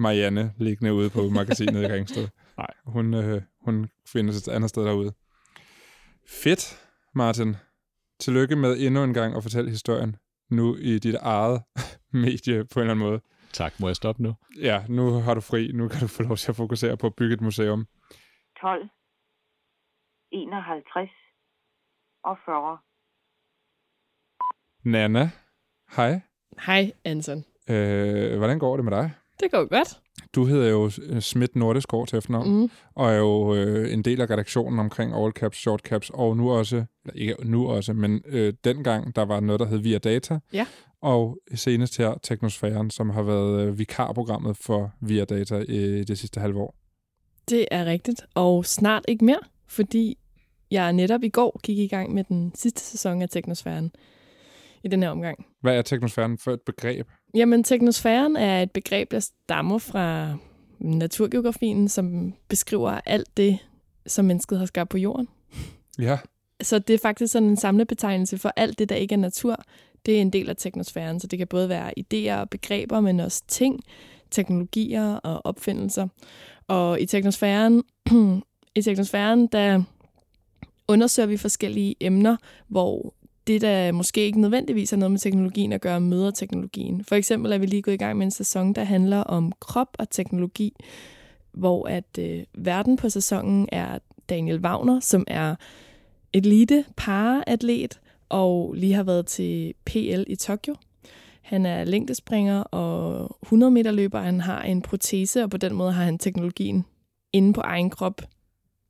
Marianne 0.00 0.54
liggende 0.56 0.94
ude 0.94 1.10
på 1.10 1.20
magasinet 1.28 1.82
i 1.82 1.92
Ringsted. 1.92 2.28
Nej. 2.58 2.70
Hun, 2.84 3.14
øh, 3.14 3.42
hun 3.60 3.88
findes 4.06 4.48
et 4.48 4.52
andet 4.52 4.70
sted 4.70 4.84
derude. 4.84 5.12
Fedt, 6.28 6.88
Martin. 7.14 7.56
Tillykke 8.20 8.56
med 8.56 8.76
endnu 8.78 9.04
en 9.04 9.14
gang 9.14 9.36
at 9.36 9.42
fortælle 9.42 9.70
historien. 9.70 10.16
Nu 10.50 10.76
i 10.76 10.98
dit 10.98 11.14
eget 11.14 11.62
medie 12.24 12.64
på 12.64 12.80
en 12.80 12.80
eller 12.80 12.94
anden 12.94 13.06
måde. 13.08 13.20
Tak, 13.52 13.80
må 13.80 13.88
jeg 13.88 13.96
stoppe 13.96 14.22
nu? 14.22 14.34
Ja, 14.60 14.84
nu 14.88 15.10
har 15.10 15.34
du 15.34 15.40
fri. 15.40 15.72
Nu 15.72 15.88
kan 15.88 16.00
du 16.00 16.06
få 16.06 16.22
lov 16.22 16.36
til 16.36 16.52
at 16.52 16.56
fokusere 16.56 16.96
på 16.96 17.06
at 17.06 17.14
bygge 17.16 17.34
et 17.34 17.40
museum. 17.40 17.86
12, 18.60 18.88
51 20.30 21.10
og 22.24 22.38
40. 22.44 22.78
Nana, 24.84 25.30
hej. 25.96 26.20
Hej, 26.66 26.92
Anson. 27.04 27.44
Øh, 27.70 28.38
hvordan 28.38 28.58
går 28.58 28.76
det 28.76 28.84
med 28.84 28.92
dig? 28.92 29.10
Det 29.40 29.50
går 29.50 29.64
godt. 29.68 30.00
Du 30.34 30.44
hedder 30.44 30.68
jo 30.70 30.90
øh, 31.02 31.20
Schmidt 31.20 31.56
Nordeskov 31.56 32.06
til 32.06 32.18
efternavn, 32.18 32.50
Mm. 32.60 32.70
og 32.94 33.10
er 33.10 33.16
jo 33.16 33.54
øh, 33.54 33.92
en 33.92 34.02
del 34.02 34.20
af 34.20 34.30
redaktionen 34.30 34.78
omkring 34.78 35.14
All 35.14 35.32
Caps, 35.32 35.58
Short 35.58 35.80
Caps, 35.80 36.10
og 36.14 36.36
nu 36.36 36.50
også, 36.50 36.76
eller 36.76 37.14
ikke 37.14 37.34
nu 37.44 37.68
også, 37.68 37.92
men 37.92 38.22
øh, 38.26 38.52
dengang, 38.64 39.16
der 39.16 39.22
var 39.22 39.40
noget, 39.40 39.60
der 39.60 39.66
hed 39.66 39.78
Via 39.78 39.98
Data, 39.98 40.38
Ja. 40.52 40.66
og 41.02 41.38
senest 41.54 41.96
her 41.98 42.14
Teknosfæren, 42.22 42.90
som 42.90 43.10
har 43.10 43.22
været 43.22 43.66
øh, 43.66 43.78
vikarprogrammet 43.78 44.56
for 44.56 44.92
Via 45.00 45.24
Data 45.24 45.58
i 45.68 46.04
det 46.04 46.18
sidste 46.18 46.40
halve 46.40 46.58
år. 46.60 46.74
Det 47.48 47.66
er 47.70 47.84
rigtigt. 47.84 48.22
Og 48.34 48.66
snart 48.66 49.04
ikke 49.08 49.24
mere, 49.24 49.40
fordi 49.68 50.18
jeg 50.70 50.92
netop 50.92 51.22
i 51.22 51.28
går 51.28 51.60
gik 51.62 51.78
i 51.78 51.86
gang 51.86 52.14
med 52.14 52.24
den 52.24 52.52
sidste 52.54 52.80
sæson 52.80 53.22
af 53.22 53.28
Teknosfæren 53.28 53.92
i 54.84 54.88
den 54.88 55.02
her 55.02 55.10
omgang. 55.10 55.46
Hvad 55.60 55.76
er 55.76 55.82
teknosfæren 55.82 56.38
for 56.38 56.52
et 56.52 56.60
begreb? 56.66 57.06
Jamen, 57.34 57.64
teknosfæren 57.64 58.36
er 58.36 58.62
et 58.62 58.70
begreb, 58.70 59.10
der 59.10 59.20
stammer 59.20 59.78
fra 59.78 60.34
naturgeografien, 60.78 61.88
som 61.88 62.34
beskriver 62.48 63.00
alt 63.06 63.36
det, 63.36 63.58
som 64.06 64.24
mennesket 64.24 64.58
har 64.58 64.66
skabt 64.66 64.90
på 64.90 64.98
jorden. 64.98 65.28
Ja, 65.98 66.18
Så 66.62 66.78
det 66.78 66.94
er 66.94 66.98
faktisk 66.98 67.32
sådan 67.32 67.48
en 67.48 67.56
samlebetegnelse 67.56 68.38
for 68.38 68.52
alt 68.56 68.78
det, 68.78 68.88
der 68.88 68.94
ikke 68.96 69.12
er 69.12 69.18
natur. 69.18 69.56
Det 70.06 70.16
er 70.16 70.20
en 70.20 70.30
del 70.30 70.48
af 70.50 70.56
teknosfæren, 70.56 71.20
så 71.20 71.26
det 71.26 71.38
kan 71.38 71.48
både 71.48 71.68
være 71.68 71.92
idéer 71.98 72.40
og 72.40 72.50
begreber, 72.50 73.00
men 73.00 73.20
også 73.20 73.42
ting, 73.48 73.80
teknologier 74.30 75.14
og 75.14 75.46
opfindelser. 75.46 76.08
Og 76.68 77.00
i 77.00 77.06
teknosfæren, 77.06 77.82
i 78.76 78.82
teknosfæren 78.82 79.46
der 79.46 79.82
undersøger 80.88 81.26
vi 81.26 81.36
forskellige 81.36 81.94
emner, 82.00 82.36
hvor 82.68 83.14
det, 83.52 83.60
der 83.60 83.92
måske 83.92 84.20
ikke 84.20 84.40
nødvendigvis 84.40 84.90
har 84.90 84.96
noget 84.96 85.10
med 85.10 85.18
teknologien 85.18 85.72
at 85.72 85.80
gøre, 85.80 86.00
møder 86.00 86.30
teknologien. 86.30 87.04
For 87.04 87.14
eksempel 87.14 87.52
er 87.52 87.58
vi 87.58 87.66
lige 87.66 87.82
gået 87.82 87.94
i 87.94 87.98
gang 87.98 88.18
med 88.18 88.26
en 88.26 88.30
sæson, 88.30 88.72
der 88.72 88.84
handler 88.84 89.18
om 89.18 89.52
krop 89.60 89.96
og 89.98 90.10
teknologi, 90.10 90.72
hvor 91.52 91.88
at 91.88 92.18
øh, 92.18 92.42
verden 92.54 92.96
på 92.96 93.08
sæsonen 93.08 93.68
er 93.72 93.98
Daniel 94.28 94.60
Wagner, 94.60 95.00
som 95.00 95.24
er 95.26 95.54
elite 96.32 96.84
paraatlet 96.96 98.00
og 98.28 98.74
lige 98.74 98.94
har 98.94 99.02
været 99.02 99.26
til 99.26 99.74
PL 99.84 100.22
i 100.26 100.36
Tokyo. 100.36 100.74
Han 101.42 101.66
er 101.66 101.84
længdespringer 101.84 102.60
og 102.60 103.36
100 103.42 103.70
meter 103.70 103.90
løber. 103.90 104.20
Han 104.20 104.40
har 104.40 104.62
en 104.62 104.82
protese, 104.82 105.42
og 105.42 105.50
på 105.50 105.56
den 105.56 105.74
måde 105.74 105.92
har 105.92 106.04
han 106.04 106.18
teknologien 106.18 106.84
inde 107.32 107.52
på 107.52 107.60
egen 107.60 107.90
krop 107.90 108.22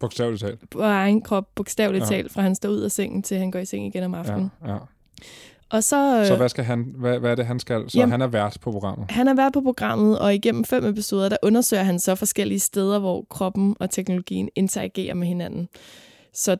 bogstaveligt 0.00 0.42
talt. 0.42 0.70
På 0.70 0.80
egen 0.80 1.20
krop, 1.22 1.48
bogstaveligt 1.54 2.02
Ja. 2.10 2.16
talt, 2.16 2.32
fra 2.32 2.42
han 2.42 2.54
står 2.54 2.68
ud 2.68 2.80
af 2.80 2.90
sengen 2.90 3.22
til 3.22 3.38
han 3.38 3.50
går 3.50 3.58
i 3.58 3.64
seng 3.64 3.86
igen 3.86 4.02
om 4.02 4.14
aftenen. 4.14 4.50
Ja, 4.66 4.72
ja. 4.72 4.78
Og 5.70 5.84
så, 5.84 6.24
Så 6.26 6.32
øh, 6.32 6.36
hvad, 6.38 6.48
skal 6.48 6.64
han, 6.64 6.94
hvad, 6.96 7.18
hvad 7.18 7.30
er 7.30 7.34
det, 7.34 7.46
han 7.46 7.60
skal? 7.60 7.90
Så 7.90 7.98
Jamen- 7.98 8.10
han 8.10 8.20
er 8.20 8.26
vært 8.26 8.58
på 8.60 8.72
programmet. 8.72 9.10
han 9.10 9.26
har 9.26 9.34
været 9.34 9.52
på 9.52 9.60
programmet, 9.60 10.18
og 10.18 10.34
igennem 10.34 10.64
fem 10.64 10.84
episoder, 10.86 11.28
der 11.28 11.36
undersøger 11.42 11.82
han 11.82 11.98
så 12.00 12.14
forskellige 12.14 12.58
steder, 12.58 12.98
hvor 12.98 13.26
kroppen 13.30 13.76
og 13.80 13.90
teknologien 13.90 14.48
interagerer 14.56 15.14
med 15.14 15.26
hinanden. 15.26 15.68
Så 16.32 16.56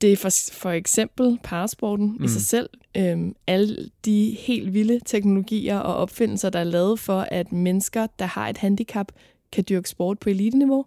det 0.00 0.12
er 0.12 0.16
for, 0.16 0.30
for 0.52 0.70
eksempel 0.70 1.38
parasporten 1.42 2.06
mm. 2.06 2.16
Mm. 2.18 2.24
i 2.24 2.28
sig 2.28 2.42
selv. 2.42 2.70
Øhm, 2.96 3.34
alle 3.46 3.90
de 4.04 4.36
helt 4.40 4.74
vilde 4.74 5.00
teknologier 5.06 5.78
og 5.78 5.94
opfindelser, 5.96 6.50
der 6.50 6.58
er 6.58 6.64
lavet 6.64 7.00
for, 7.00 7.20
at 7.20 7.52
mennesker, 7.52 8.06
der 8.18 8.24
har 8.26 8.48
et 8.48 8.58
handicap, 8.58 9.12
kan 9.52 9.64
dyrke 9.68 9.88
sport 9.88 10.18
på 10.18 10.30
eliteniveau. 10.30 10.84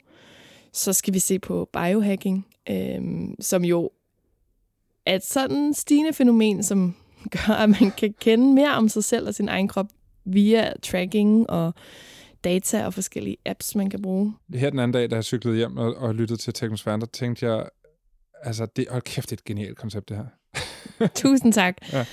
Så 0.76 0.94
skal 0.94 1.14
vi 1.14 1.20
se 1.20 1.40
på 1.40 1.70
biohacking, 1.74 2.48
øhm, 2.70 3.36
som 3.40 3.66
jo 3.66 3.90
er 5.06 5.16
et 5.16 5.26
sådan 5.26 5.74
stigende 5.74 6.14
fænomen, 6.14 6.64
som 6.64 6.96
gør, 7.36 7.54
at 7.54 7.70
man 7.70 7.92
kan 7.98 8.16
kende 8.20 8.54
mere 8.54 8.72
om 8.72 8.90
sig 8.90 9.04
selv 9.04 9.28
og 9.28 9.36
sin 9.36 9.50
egen 9.50 9.68
krop 9.68 9.88
via 10.26 10.74
tracking 10.84 11.50
og 11.50 11.74
data 12.44 12.86
og 12.86 12.94
forskellige 12.94 13.38
apps, 13.46 13.76
man 13.76 13.90
kan 13.90 14.02
bruge. 14.02 14.34
Her 14.54 14.70
den 14.70 14.80
anden 14.80 14.94
dag, 14.94 15.10
da 15.12 15.16
jeg 15.16 15.24
cyklede 15.24 15.58
hjem 15.58 15.78
og, 15.78 15.96
og 15.96 16.16
lyttede 16.16 16.40
til 16.40 16.54
Teknosfæren, 16.54 17.02
der 17.02 17.08
tænkte 17.08 17.46
jeg, 17.46 17.70
altså, 18.44 18.66
det, 18.66 18.86
hold 18.90 19.02
kæft, 19.02 19.30
det 19.30 19.36
er 19.36 19.42
et 19.42 19.44
genialt 19.44 19.78
koncept, 19.78 20.10
det 20.10 20.18
her. 20.18 21.08
Tusind 21.16 21.54
tak. 21.54 21.76
Ja. 21.94 22.06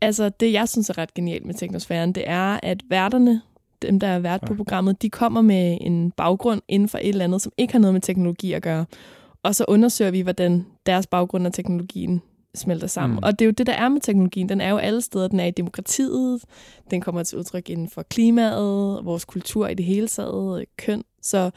Altså, 0.00 0.28
det 0.28 0.52
jeg 0.52 0.68
synes 0.68 0.90
er 0.90 0.98
ret 0.98 1.14
genialt 1.14 1.44
med 1.44 1.54
Teknosfæren, 1.54 2.12
det 2.12 2.24
er, 2.26 2.60
at 2.62 2.82
værterne, 2.90 3.42
dem 3.82 4.00
der 4.00 4.06
er 4.06 4.18
vært 4.18 4.40
på 4.46 4.54
programmet, 4.54 5.02
de 5.02 5.10
kommer 5.10 5.40
med 5.40 5.78
en 5.80 6.10
baggrund 6.10 6.62
inden 6.68 6.88
for 6.88 6.98
et 6.98 7.08
eller 7.08 7.24
andet, 7.24 7.42
som 7.42 7.52
ikke 7.58 7.72
har 7.72 7.80
noget 7.80 7.94
med 7.94 8.00
teknologi 8.00 8.52
at 8.52 8.62
gøre. 8.62 8.86
Og 9.42 9.54
så 9.54 9.64
undersøger 9.68 10.10
vi, 10.10 10.20
hvordan 10.20 10.66
deres 10.86 11.06
baggrund 11.06 11.46
og 11.46 11.52
teknologien 11.52 12.22
smelter 12.54 12.86
sammen. 12.86 13.14
Mm. 13.14 13.20
Mm. 13.20 13.24
Og 13.24 13.38
det 13.38 13.44
er 13.44 13.46
jo 13.46 13.52
det, 13.52 13.66
der 13.66 13.72
er 13.72 13.88
med 13.88 14.00
teknologien. 14.00 14.48
Den 14.48 14.60
er 14.60 14.70
jo 14.70 14.76
alle 14.76 15.00
steder. 15.00 15.28
Den 15.28 15.40
er 15.40 15.44
i 15.44 15.50
demokratiet. 15.50 16.42
Den 16.90 17.00
kommer 17.00 17.22
til 17.22 17.38
udtryk 17.38 17.70
inden 17.70 17.88
for 17.88 18.02
klimaet, 18.02 19.04
vores 19.04 19.24
kultur 19.24 19.68
i 19.68 19.74
det 19.74 19.84
hele 19.84 20.08
taget, 20.08 20.64
køn. 20.78 21.04
Så 21.22 21.50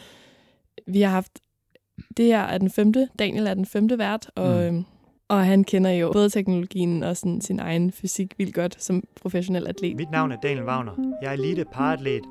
vi 0.88 1.02
har 1.02 1.10
haft... 1.10 1.32
Det 2.18 2.26
her 2.26 2.42
er 2.42 2.58
den 2.58 2.70
femte. 2.70 3.08
Daniel 3.20 3.48
er 3.48 3.54
den 3.54 3.66
femte 3.66 3.98
vært, 3.98 4.32
og, 4.36 4.74
Mm. 4.74 4.86
Og 5.30 5.46
han 5.46 5.64
kender 5.64 5.92
jo 5.92 6.12
både 6.12 6.30
teknologien 6.30 7.04
og 7.04 7.18
sådan 7.18 7.42
sin 7.42 7.60
egen 7.60 7.92
fysik 7.92 8.34
vildt 8.38 8.56
godt 8.56 8.84
som 8.84 9.04
professionel 9.22 9.68
atlet. 9.68 9.96
Mit 9.96 10.12
navn 10.12 10.32
er 10.32 10.38
Daniel 10.44 10.66
Wagner. 10.66 11.16
Jeg 11.22 11.30
er 11.30 11.34
elite 11.34 11.66
paraatlet, 11.66 12.24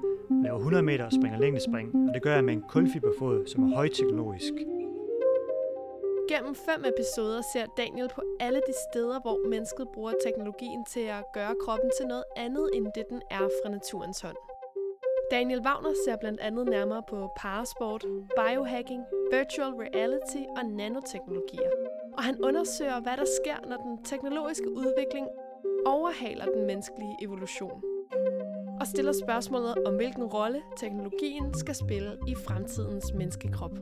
laver 0.44 0.56
100 0.56 0.82
meter 0.82 1.04
og 1.04 1.12
springer 1.12 1.38
længdespring, 1.38 2.08
og 2.08 2.14
det 2.14 2.22
gør 2.22 2.34
jeg 2.34 2.44
med 2.44 2.52
en 2.52 2.62
kulfiberfod, 2.68 3.46
som 3.46 3.62
er 3.62 3.74
højteknologisk. 3.74 4.52
Gennem 6.30 6.54
fem 6.68 6.84
episoder 6.92 7.42
ser 7.52 7.66
Daniel 7.76 8.08
på 8.14 8.22
alle 8.40 8.60
de 8.68 8.74
steder, 8.90 9.20
hvor 9.20 9.48
mennesket 9.48 9.86
bruger 9.94 10.12
teknologien 10.26 10.84
til 10.92 11.06
at 11.16 11.24
gøre 11.34 11.54
kroppen 11.64 11.90
til 11.98 12.06
noget 12.06 12.24
andet, 12.36 12.70
end 12.74 12.86
det 12.94 13.04
den 13.10 13.20
er 13.30 13.48
fra 13.58 13.70
naturens 13.70 14.20
hånd. 14.20 14.36
Daniel 15.30 15.60
Wagner 15.66 15.94
ser 16.04 16.16
blandt 16.16 16.40
andet 16.40 16.66
nærmere 16.68 17.02
på 17.10 17.30
parasport, 17.36 18.04
biohacking, 18.38 19.02
virtual 19.32 19.72
reality 19.84 20.42
og 20.58 20.64
nanoteknologier. 20.78 21.70
Og 22.18 22.24
han 22.24 22.44
undersøger, 22.44 23.00
hvad 23.00 23.16
der 23.16 23.24
sker, 23.42 23.68
når 23.68 23.76
den 23.76 24.04
teknologiske 24.04 24.70
udvikling 24.72 25.26
overhaler 25.86 26.44
den 26.44 26.66
menneskelige 26.66 27.16
evolution. 27.22 27.82
Og 28.80 28.86
stiller 28.86 29.12
spørgsmålet 29.12 29.74
om, 29.86 29.94
hvilken 29.94 30.24
rolle 30.24 30.60
teknologien 30.76 31.54
skal 31.54 31.74
spille 31.74 32.18
i 32.28 32.34
fremtidens 32.34 33.12
menneskekrop. 33.14 33.78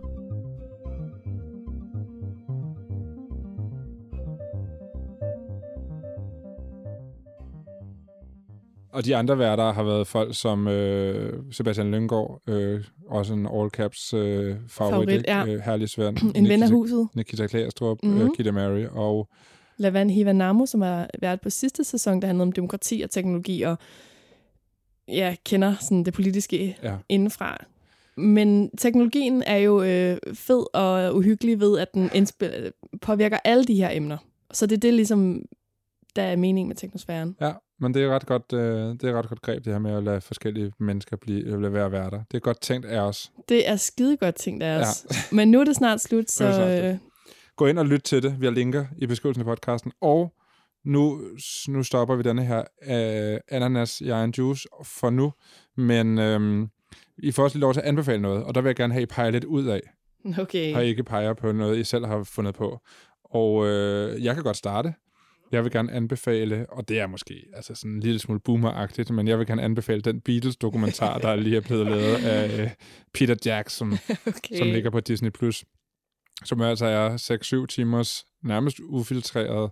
Og 8.96 9.04
de 9.04 9.16
andre 9.16 9.38
værter 9.38 9.72
har 9.72 9.82
været 9.82 10.06
folk 10.06 10.36
som 10.36 10.68
øh, 10.68 11.32
Sebastian 11.52 11.90
Lyngård, 11.90 12.42
øh, 12.48 12.84
også 13.08 13.34
en 13.34 13.48
all 13.54 13.70
caps 13.70 14.14
øh, 14.14 14.56
favorit, 14.68 15.08
Favorit, 15.08 15.24
ja. 15.26 15.46
øh, 15.46 15.60
herlig 15.60 15.88
Svend. 15.88 16.16
En 16.38 16.48
ven 16.48 16.62
af 16.62 16.70
huset. 16.70 17.08
Nikita 17.14 17.46
Klærestrup, 17.46 17.98
mm. 18.02 18.08
Mhm. 18.10 18.20
øh, 18.20 18.28
Kita 18.36 18.50
Mary 18.50 18.84
og 18.92 19.28
Lavan 19.76 20.10
Hivanamo, 20.10 20.66
som 20.66 20.80
har 20.80 21.10
været 21.20 21.40
på 21.40 21.50
sidste 21.50 21.84
sæson, 21.84 22.20
der 22.20 22.26
handlede 22.26 22.42
om 22.42 22.52
demokrati 22.52 23.00
og 23.04 23.10
teknologi, 23.10 23.62
og 23.62 23.78
jeg 25.08 25.36
kender 25.44 25.74
sådan 25.80 26.04
det 26.04 26.14
politiske 26.14 26.76
ja, 26.82 26.96
indenfra. 27.08 27.64
Men 28.16 28.70
teknologien 28.78 29.42
er 29.46 29.56
jo 29.56 29.82
øh, 29.82 30.16
fed 30.34 30.74
og 30.74 31.16
uhyggelig 31.16 31.60
ved, 31.60 31.78
at 31.78 31.94
den 31.94 32.10
indspil- 32.10 32.98
påvirker 33.02 33.38
alle 33.44 33.64
de 33.64 33.74
her 33.74 33.90
emner. 33.92 34.18
Så 34.52 34.66
det 34.66 34.76
er 34.76 34.80
det 34.80 34.94
ligesom, 34.94 35.42
der 36.16 36.22
er 36.22 36.36
meningen 36.36 36.68
med 36.68 36.76
teknosfæren. 36.76 37.36
ja, 37.40 37.52
men 37.80 37.94
det 37.94 38.02
er 38.02 38.08
ret 38.08 38.26
godt, 38.26 38.52
øh, 38.52 38.60
det 38.60 39.04
er 39.04 39.12
ret 39.18 39.28
godt 39.28 39.42
greb, 39.42 39.64
det 39.64 39.72
her 39.72 39.80
med 39.80 39.92
at 39.96 40.02
lade 40.02 40.20
forskellige 40.20 40.72
mennesker 40.80 41.16
blive, 41.16 41.44
øh, 41.44 41.60
lade 41.62 41.72
være 41.72 41.92
værter. 41.92 42.22
Det 42.30 42.36
er 42.36 42.40
godt 42.40 42.60
tænkt 42.60 42.86
af 42.86 43.00
os. 43.00 43.32
Det 43.48 43.68
er 43.68 43.76
skide 43.76 44.16
godt 44.16 44.34
ting, 44.34 44.60
der 44.60 44.66
er 44.66 44.78
Ja. 44.78 44.84
Men 45.32 45.50
nu 45.50 45.60
er 45.60 45.64
det 45.64 45.76
snart 45.76 46.00
slut, 46.00 46.30
så 46.30 46.36
snart 46.36 46.54
slut. 46.54 46.90
øh, 46.90 46.98
Gå 47.56 47.66
ind 47.66 47.78
og 47.78 47.86
lyt 47.86 48.02
til 48.02 48.22
det. 48.22 48.40
Vi 48.40 48.46
har 48.46 48.52
linker 48.52 48.86
i 48.98 49.06
beskrivelsen 49.06 49.40
af 49.40 49.46
podcasten. 49.46 49.92
Og 50.00 50.32
nu, 50.84 51.20
nu 51.68 51.82
stopper 51.82 52.16
vi 52.16 52.22
denne 52.22 52.44
her 52.44 52.58
øh, 52.82 53.40
ananas 53.48 54.00
i 54.00 54.08
egen 54.08 54.34
juice 54.38 54.68
for 54.84 55.10
nu. 55.10 55.32
Men 55.76 56.18
øhm, 56.18 56.68
I 57.18 57.32
får 57.32 57.42
også 57.42 57.56
lige 57.56 57.60
lov 57.60 57.72
til 57.72 57.80
at 57.80 57.86
anbefale 57.86 58.22
noget, 58.22 58.44
og 58.44 58.54
der 58.54 58.60
vil 58.60 58.68
jeg 58.68 58.76
gerne 58.76 58.92
have, 58.92 59.02
at 59.02 59.10
I 59.10 59.14
peger 59.14 59.30
lidt 59.30 59.44
ud 59.44 59.66
af, 59.66 59.80
okay. 60.38 60.74
og 60.74 60.84
ikke 60.84 61.02
peger 61.04 61.34
på 61.34 61.52
noget, 61.52 61.78
I 61.78 61.84
selv 61.84 62.06
har 62.06 62.22
fundet 62.24 62.54
på. 62.54 62.78
Og 63.24 63.66
øh, 63.66 64.24
jeg 64.24 64.34
kan 64.34 64.44
godt 64.44 64.56
starte. 64.56 64.94
Jeg 65.52 65.64
vil 65.64 65.72
gerne 65.72 65.92
anbefale, 65.92 66.66
og 66.68 66.88
det 66.88 67.00
er 67.00 67.06
måske 67.06 67.46
altså 67.52 67.74
sådan 67.74 67.90
en 67.90 68.00
lille 68.00 68.18
smule 68.18 68.40
boomeragtigt, 68.40 69.10
men 69.10 69.28
jeg 69.28 69.38
vil 69.38 69.46
gerne 69.46 69.62
anbefale 69.62 70.00
den 70.00 70.20
Beatles-dokumentar, 70.20 71.18
der 71.18 71.36
lige 71.36 71.56
er 71.56 71.60
blevet 71.60 71.86
lavet 71.86 72.24
af 72.24 72.62
øh, 72.62 72.70
Peter 73.14 73.34
Jackson, 73.44 73.92
okay. 74.26 74.58
som 74.58 74.66
ligger 74.66 74.90
på 74.90 75.00
Disney+. 75.00 75.30
Plus, 75.30 75.64
som 76.44 76.60
altså 76.60 76.86
er 76.86 77.62
6-7 77.62 77.66
timers 77.66 78.26
nærmest 78.42 78.80
ufiltreret 78.80 79.70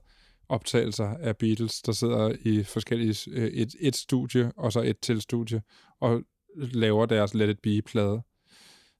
optagelser 0.48 1.08
af 1.08 1.36
Beatles, 1.36 1.82
der 1.82 1.92
sidder 1.92 2.34
i 2.40 2.62
forskellige 2.62 3.30
øh, 3.30 3.46
et, 3.46 3.74
et 3.80 3.96
studie, 3.96 4.52
og 4.56 4.72
så 4.72 4.80
et 4.80 5.00
til 5.00 5.20
studie, 5.20 5.62
og 6.00 6.22
laver 6.56 7.06
deres 7.06 7.34
Let 7.34 7.48
It 7.48 7.58
Be-plade. 7.62 8.22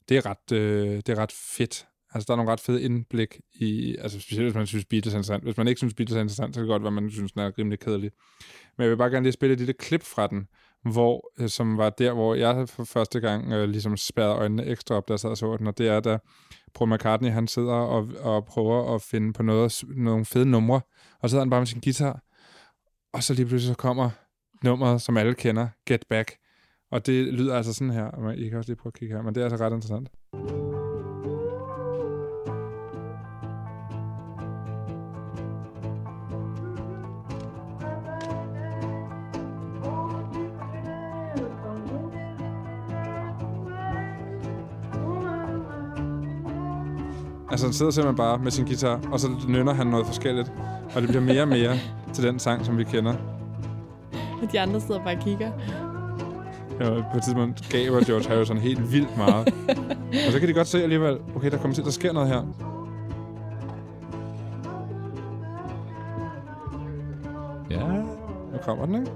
Det 0.08 0.16
er 0.16 0.26
ret, 0.26 0.52
øh, 0.52 0.96
det 0.96 1.08
er 1.08 1.18
ret 1.18 1.32
fedt. 1.32 1.86
Altså, 2.14 2.26
der 2.26 2.32
er 2.32 2.36
nogle 2.36 2.52
ret 2.52 2.60
fede 2.60 2.82
indblik 2.82 3.40
i, 3.54 3.96
altså 3.96 4.20
specielt 4.20 4.46
hvis 4.46 4.54
man 4.54 4.66
synes 4.66 4.84
Beatles 4.84 5.14
er 5.14 5.18
interessant. 5.18 5.44
Hvis 5.44 5.56
man 5.56 5.68
ikke 5.68 5.78
synes 5.78 5.94
Beatles 5.94 6.16
er 6.16 6.20
interessant, 6.20 6.54
så 6.54 6.60
kan 6.60 6.64
det 6.64 6.72
godt 6.72 6.82
være, 6.82 6.96
at 6.96 7.02
man 7.02 7.10
synes, 7.10 7.32
den 7.32 7.40
er 7.40 7.58
rimelig 7.58 7.80
kedelig. 7.80 8.10
Men 8.76 8.82
jeg 8.82 8.90
vil 8.90 8.96
bare 8.96 9.10
gerne 9.10 9.24
lige 9.24 9.32
spille 9.32 9.52
et 9.52 9.58
lille 9.58 9.72
klip 9.72 10.02
fra 10.02 10.26
den, 10.26 10.48
hvor, 10.92 11.30
øh, 11.38 11.48
som 11.48 11.78
var 11.78 11.90
der, 11.90 12.12
hvor 12.12 12.34
jeg 12.34 12.68
for 12.68 12.84
første 12.84 13.20
gang 13.20 13.52
øh, 13.52 13.68
ligesom 13.68 13.96
spærrede 13.96 14.34
øjnene 14.34 14.66
ekstra 14.66 14.94
op, 14.94 15.08
da 15.08 15.12
jeg 15.12 15.20
sad 15.20 15.30
og 15.30 15.36
så 15.36 15.56
den, 15.56 15.66
og 15.66 15.78
det 15.78 15.88
er, 15.88 16.00
da 16.00 16.18
Paul 16.74 16.94
McCartney, 16.94 17.30
han 17.30 17.48
sidder 17.48 17.72
og, 17.72 18.08
og 18.20 18.44
prøver 18.44 18.94
at 18.94 19.02
finde 19.02 19.32
på 19.32 19.42
noget, 19.42 19.84
nogle 19.96 20.24
fede 20.24 20.46
numre, 20.46 20.80
og 21.20 21.28
så 21.28 21.32
sidder 21.32 21.44
han 21.44 21.50
bare 21.50 21.60
med 21.60 21.66
sin 21.66 21.80
guitar, 21.80 22.20
og 23.12 23.22
så 23.22 23.34
lige 23.34 23.46
pludselig 23.46 23.74
så 23.74 23.78
kommer 23.78 24.10
nummeret, 24.64 25.02
som 25.02 25.16
alle 25.16 25.34
kender, 25.34 25.68
Get 25.86 26.04
Back, 26.08 26.32
og 26.90 27.06
det 27.06 27.34
lyder 27.34 27.56
altså 27.56 27.72
sådan 27.72 27.90
her, 27.90 28.04
og 28.04 28.36
I 28.36 28.48
kan 28.48 28.58
også 28.58 28.70
lige 28.70 28.76
prøve 28.76 28.90
at 28.90 28.98
kigge 28.98 29.14
her, 29.14 29.22
men 29.22 29.34
det 29.34 29.40
er 29.40 29.44
altså 29.44 29.66
ret 29.66 29.72
interessant. 29.72 30.08
Altså, 47.54 47.66
han 47.66 47.72
sidder 47.72 47.92
simpelthen 47.92 48.16
bare 48.16 48.38
med 48.38 48.50
sin 48.50 48.64
guitar, 48.64 49.00
og 49.12 49.20
så 49.20 49.28
nynner 49.48 49.74
han 49.74 49.86
noget 49.86 50.06
forskelligt. 50.06 50.52
Og 50.94 51.02
det 51.02 51.08
bliver 51.08 51.22
mere 51.22 51.42
og 51.42 51.48
mere 51.48 51.76
til 52.12 52.24
den 52.24 52.38
sang, 52.38 52.64
som 52.64 52.78
vi 52.78 52.84
kender. 52.84 53.14
Og 54.42 54.52
de 54.52 54.60
andre 54.60 54.80
sidder 54.80 55.04
bare 55.04 55.16
og 55.16 55.22
kigger. 55.22 55.50
Ja, 56.80 56.90
på 56.90 57.16
et 57.16 57.22
tidspunkt 57.24 57.68
gaver 57.70 58.04
George 58.04 58.28
Harrison 58.28 58.58
helt 58.58 58.92
vildt 58.92 59.16
meget. 59.16 59.54
og 60.26 60.32
så 60.32 60.38
kan 60.40 60.48
de 60.48 60.52
godt 60.54 60.66
se 60.66 60.82
alligevel, 60.82 61.18
okay, 61.36 61.50
der 61.50 61.58
kommer 61.58 61.74
til, 61.74 61.84
der 61.84 61.90
sker 61.90 62.12
noget 62.12 62.28
her. 62.28 62.42
Ja. 67.70 67.88
Nu 68.52 68.58
kommer 68.62 68.86
den, 68.86 68.94
ikke? 68.94 69.10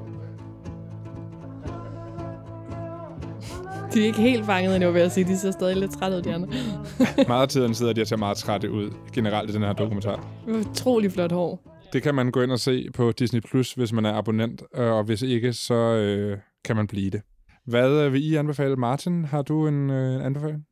De 3.95 4.01
er 4.03 4.05
ikke 4.07 4.21
helt 4.21 4.47
fanget 4.47 4.77
endnu, 4.77 4.91
vil 4.91 5.01
jeg 5.01 5.13
sige. 5.13 5.25
De 5.25 5.39
ser 5.39 5.51
stadig 5.51 5.77
lidt 5.77 5.93
trætte 5.93 6.17
ud, 6.17 6.23
de 6.23 6.35
andre. 6.35 6.49
Meget 7.29 7.43
af 7.43 7.49
tiden 7.49 7.75
sidder 7.75 7.93
de 7.93 8.01
og 8.01 8.07
ser 8.07 8.17
meget 8.17 8.37
trætte 8.37 8.71
ud, 8.71 8.91
generelt 9.13 9.51
i 9.51 9.53
den 9.53 9.63
her 9.63 9.73
dokumentar. 9.73 10.29
Utrolig 10.49 11.13
flot 11.13 11.33
hår. 11.33 11.79
Det 11.93 12.03
kan 12.03 12.15
man 12.15 12.31
gå 12.31 12.43
ind 12.43 12.53
og 12.53 12.61
se 12.61 12.89
på 12.95 13.13
Disney+, 13.13 13.41
Plus, 13.41 13.73
hvis 13.73 13.93
man 13.93 14.05
er 14.05 14.13
abonnent, 14.13 14.63
øh, 14.75 14.93
og 14.93 15.05
hvis 15.05 15.23
ikke, 15.23 15.53
så 15.53 15.75
øh, 15.75 16.39
kan 16.65 16.77
man 16.77 16.87
blive 16.87 17.11
det. 17.11 17.23
Hvad 17.65 17.91
øh, 17.91 18.13
vil 18.13 18.25
I 18.25 18.35
anbefale? 18.35 18.77
Martin, 18.77 19.25
har 19.25 19.43
du 19.43 19.67
en 19.67 19.91
øh, 19.91 20.25
anbefaling? 20.25 20.65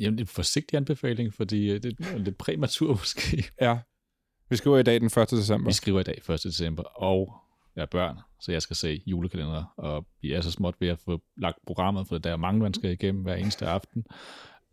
Jamen, 0.00 0.18
det 0.18 0.24
er 0.24 0.24
en 0.24 0.34
forsigtig 0.34 0.76
anbefaling, 0.76 1.34
fordi 1.34 1.70
øh, 1.70 1.82
det 1.82 1.96
er 2.00 2.18
lidt 2.18 2.38
præmatur 2.38 2.88
måske. 3.00 3.44
Ja. 3.60 3.78
Vi 4.50 4.56
skriver 4.56 4.78
i 4.78 4.82
dag 4.82 5.00
den 5.00 5.06
1. 5.06 5.30
december. 5.30 5.68
Vi 5.68 5.72
skriver 5.72 6.00
i 6.00 6.02
dag 6.02 6.20
1. 6.30 6.40
december, 6.44 6.82
og 6.82 7.32
jeg 7.76 7.82
er 7.82 7.86
børn, 7.86 8.18
så 8.40 8.52
jeg 8.52 8.62
skal 8.62 8.76
se 8.76 9.02
julekalender, 9.06 9.74
og 9.76 10.06
vi 10.22 10.32
er 10.32 10.40
så 10.40 10.50
småt 10.50 10.74
ved 10.80 10.88
at 10.88 10.98
få 10.98 11.22
lagt 11.36 11.58
programmet, 11.66 12.08
for 12.08 12.18
der 12.18 12.32
er 12.32 12.36
mange, 12.36 12.60
man 12.60 12.74
skal 12.74 12.90
igennem 12.90 13.22
hver 13.22 13.34
eneste 13.34 13.66
aften. 13.66 14.04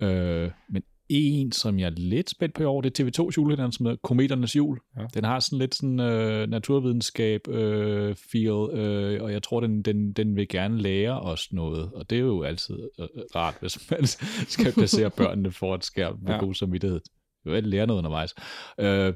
Øh, 0.01 0.51
men 0.69 0.83
en, 1.13 1.51
som 1.51 1.79
jeg 1.79 1.85
er 1.85 1.91
lidt 1.97 2.29
spændt 2.29 2.55
på 2.55 2.63
i 2.63 2.65
år, 2.65 2.81
det 2.81 2.99
er 2.99 3.03
TV2's 3.03 3.33
julekalender, 3.37 3.71
som 3.71 3.85
hedder 3.85 3.99
Kometernes 4.03 4.55
Jul. 4.55 4.79
Ja. 4.97 5.05
Den 5.13 5.23
har 5.23 5.39
sådan 5.39 5.59
lidt 5.59 5.75
sådan 5.75 5.99
øh, 5.99 6.49
naturvidenskab 6.49 7.47
øh, 7.47 8.15
feel, 8.31 8.79
øh, 8.79 9.23
og 9.23 9.31
jeg 9.31 9.43
tror, 9.43 9.59
den, 9.59 9.81
den, 9.81 10.13
den 10.13 10.35
vil 10.35 10.47
gerne 10.47 10.81
lære 10.81 11.21
os 11.21 11.53
noget, 11.53 11.91
og 11.93 12.09
det 12.09 12.15
er 12.15 12.21
jo 12.21 12.43
altid 12.43 12.75
øh, 12.99 13.07
rart, 13.35 13.55
hvis 13.59 13.91
man 13.91 14.05
skal 14.53 14.73
placere 14.73 15.09
børnene 15.09 15.51
for 15.51 15.75
et 15.75 15.85
skærm 15.85 16.19
med 16.21 16.33
ja. 16.33 16.39
god 16.39 16.53
samvittighed. 16.53 16.99
Det 17.43 17.51
vil 17.51 17.63
lære 17.63 17.87
noget 17.87 17.97
undervejs. 17.97 18.33
Øh, 18.79 19.13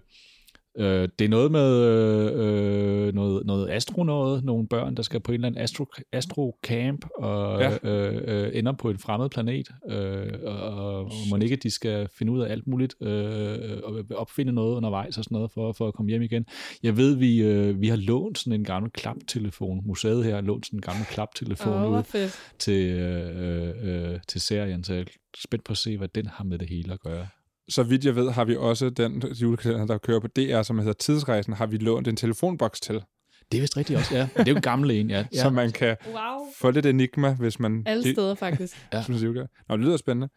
Øh, 0.77 1.09
det 1.19 1.25
er 1.25 1.29
noget 1.29 1.51
med 1.51 1.81
øh, 1.81 3.07
øh, 3.07 3.13
noget, 3.13 3.45
noget 3.45 3.69
astro 3.69 4.03
noget, 4.03 4.43
nogle 4.43 4.67
børn, 4.67 4.95
der 4.95 5.03
skal 5.03 5.19
på 5.19 5.31
en 5.31 5.35
eller 5.35 5.47
anden 5.47 5.61
astro, 5.61 5.85
astro-camp 6.15 7.07
og 7.15 7.59
Ja. 7.61 7.77
øh, 7.83 8.21
øh, 8.45 8.49
ender 8.53 8.71
på 8.71 8.89
en 8.89 8.97
fremmed 8.99 9.29
planet, 9.29 9.67
øh, 9.89 10.27
og, 10.43 10.59
og 10.99 11.11
må 11.29 11.37
ikke, 11.37 11.55
de 11.55 11.69
skal 11.71 12.07
finde 12.17 12.31
ud 12.31 12.41
af 12.41 12.51
alt 12.51 12.67
muligt, 12.67 12.95
øh, 13.01 13.77
og 13.83 14.01
opfinde 14.15 14.51
noget 14.53 14.75
undervejs 14.75 15.17
og 15.17 15.23
sådan 15.23 15.35
noget, 15.35 15.51
for, 15.51 15.71
for 15.71 15.87
at 15.87 15.93
komme 15.93 16.09
hjem 16.09 16.21
igen. 16.21 16.45
Jeg 16.83 16.97
ved, 16.97 17.15
vi, 17.15 17.41
øh, 17.43 17.81
vi 17.81 17.87
har 17.87 17.97
lånt 17.97 18.37
sådan 18.37 18.59
en 18.59 18.63
gammel 18.65 18.91
klaptelefon. 18.91 19.81
Museet 19.85 20.23
her 20.25 20.35
har 20.35 20.41
lånt 20.41 20.65
sådan 20.65 20.77
en 20.77 20.81
gammel 20.81 21.05
klaptelefon 21.05 21.73
Åh, 21.73 21.91
ud 21.99 22.03
fedt. 22.03 22.39
til, 22.59 22.91
øh, 22.91 24.11
øh, 24.13 24.19
til 24.27 24.41
serien, 24.41 24.83
så 24.83 24.93
jeg 24.93 25.01
er 25.01 25.05
spændt 25.37 25.65
på 25.65 25.71
at 25.71 25.77
se, 25.77 25.97
hvad 25.97 26.07
den 26.07 26.25
har 26.27 26.43
med 26.43 26.57
det 26.57 26.69
hele 26.69 26.93
at 26.93 26.99
gøre. 26.99 27.27
Så 27.69 27.83
vidt 27.83 28.05
jeg 28.05 28.15
ved, 28.15 28.31
har 28.31 28.45
vi 28.45 28.55
også 28.55 28.89
den 28.89 29.23
julekalender, 29.41 29.85
der 29.85 29.97
kører 29.97 30.19
på 30.19 30.27
DR, 30.27 30.61
som 30.61 30.77
hedder 30.79 30.93
Tidsrejsen, 30.93 31.53
har 31.53 31.65
vi 31.65 31.77
lånt 31.77 32.07
en 32.07 32.15
telefonboks 32.15 32.81
til, 32.81 33.03
Det 33.51 33.57
er 33.57 33.61
vist 33.61 33.77
rigtigt 33.77 33.99
også, 33.99 34.15
ja. 34.15 34.27
Det 34.37 34.47
er 34.47 34.51
jo 34.51 34.55
en 34.55 34.61
gammel 34.61 34.91
en, 34.91 35.09
ja. 35.09 35.25
ja. 35.33 35.41
så 35.41 35.49
man 35.49 35.71
kan 35.71 35.97
Wow. 36.07 36.15
få 36.59 36.71
lidt 36.71 36.85
enigma, 36.85 37.33
hvis 37.33 37.59
man... 37.59 37.83
Alle 37.85 38.11
steder, 38.13 38.35
faktisk. 38.35 38.77
Ja. 38.93 39.03
Synes, 39.03 39.21
det, 39.21 39.47
Nå, 39.69 39.77
det 39.77 39.85
lyder 39.85 39.97
spændende. 39.97 40.29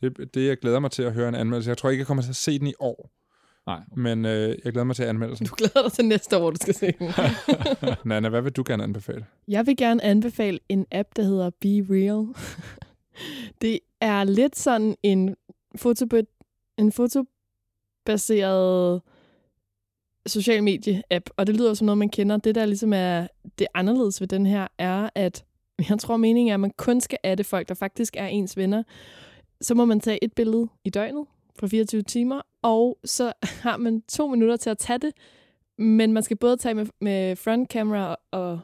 Det, 0.00 0.34
det, 0.34 0.46
jeg 0.46 0.56
glæder 0.56 0.78
mig 0.80 0.90
til 0.90 1.02
at 1.02 1.12
høre 1.12 1.28
en 1.28 1.34
anmeldelse. 1.34 1.68
Jeg 1.70 1.78
tror 1.78 1.90
ikke, 1.90 2.00
jeg 2.00 2.06
kommer 2.06 2.22
til 2.22 2.30
at 2.30 2.36
se 2.36 2.58
den 2.58 2.66
i 2.66 2.74
år, 2.80 3.10
Nej, 3.66 3.80
men 3.96 4.24
øh, 4.24 4.56
jeg 4.64 4.72
glæder 4.72 4.84
mig 4.84 4.96
til 4.96 5.02
anmeldelsen. 5.02 5.46
Du 5.46 5.54
glæder 5.58 5.82
dig 5.82 5.92
til 5.92 6.04
næste 6.04 6.36
år, 6.36 6.40
hvor 6.40 6.50
du 6.50 6.56
skal 6.60 6.74
se 6.74 6.92
den. 6.98 7.10
Nana, 8.10 8.28
hvad 8.28 8.42
vil 8.42 8.52
du 8.52 8.62
gerne 8.66 8.82
anbefale? 8.82 9.24
Jeg 9.48 9.66
vil 9.66 9.76
gerne 9.76 10.04
anbefale 10.04 10.58
en 10.68 10.86
app, 10.92 11.08
der 11.16 11.22
hedder 11.22 11.50
Be 11.60 11.68
Real. 11.94 12.26
det 13.62 13.78
er 14.00 14.24
lidt 14.24 14.58
sådan 14.58 14.94
en, 15.02 15.36
fotobe- 15.78 16.39
en 16.80 16.92
fotobaseret 16.92 19.02
social 20.26 20.62
medie-app, 20.62 21.30
og 21.36 21.46
det 21.46 21.56
lyder 21.56 21.74
som 21.74 21.84
noget, 21.84 21.98
man 21.98 22.08
kender. 22.08 22.36
Det, 22.36 22.54
der 22.54 22.66
ligesom 22.66 22.92
er 22.92 23.26
det 23.58 23.66
anderledes 23.74 24.20
ved 24.20 24.28
den 24.28 24.46
her, 24.46 24.66
er, 24.78 25.08
at 25.14 25.44
jeg 25.90 25.98
tror, 25.98 26.16
meningen 26.16 26.50
er, 26.50 26.54
at 26.54 26.60
man 26.60 26.72
kun 26.76 27.00
skal 27.00 27.18
adde 27.22 27.44
folk, 27.44 27.68
der 27.68 27.74
faktisk 27.74 28.16
er 28.16 28.26
ens 28.26 28.56
venner. 28.56 28.82
Så 29.60 29.74
må 29.74 29.84
man 29.84 30.00
tage 30.00 30.24
et 30.24 30.32
billede 30.32 30.68
i 30.84 30.90
døgnet 30.90 31.26
for 31.58 31.66
24 31.66 32.02
timer, 32.02 32.40
og 32.62 32.98
så 33.04 33.32
har 33.62 33.76
man 33.76 34.02
to 34.02 34.26
minutter 34.26 34.56
til 34.56 34.70
at 34.70 34.78
tage 34.78 34.98
det, 34.98 35.12
men 35.78 36.12
man 36.12 36.22
skal 36.22 36.36
både 36.36 36.56
tage 36.56 36.74
med, 36.74 36.86
med 37.00 37.36
front 37.36 37.70
camera 37.70 38.16
og 38.30 38.60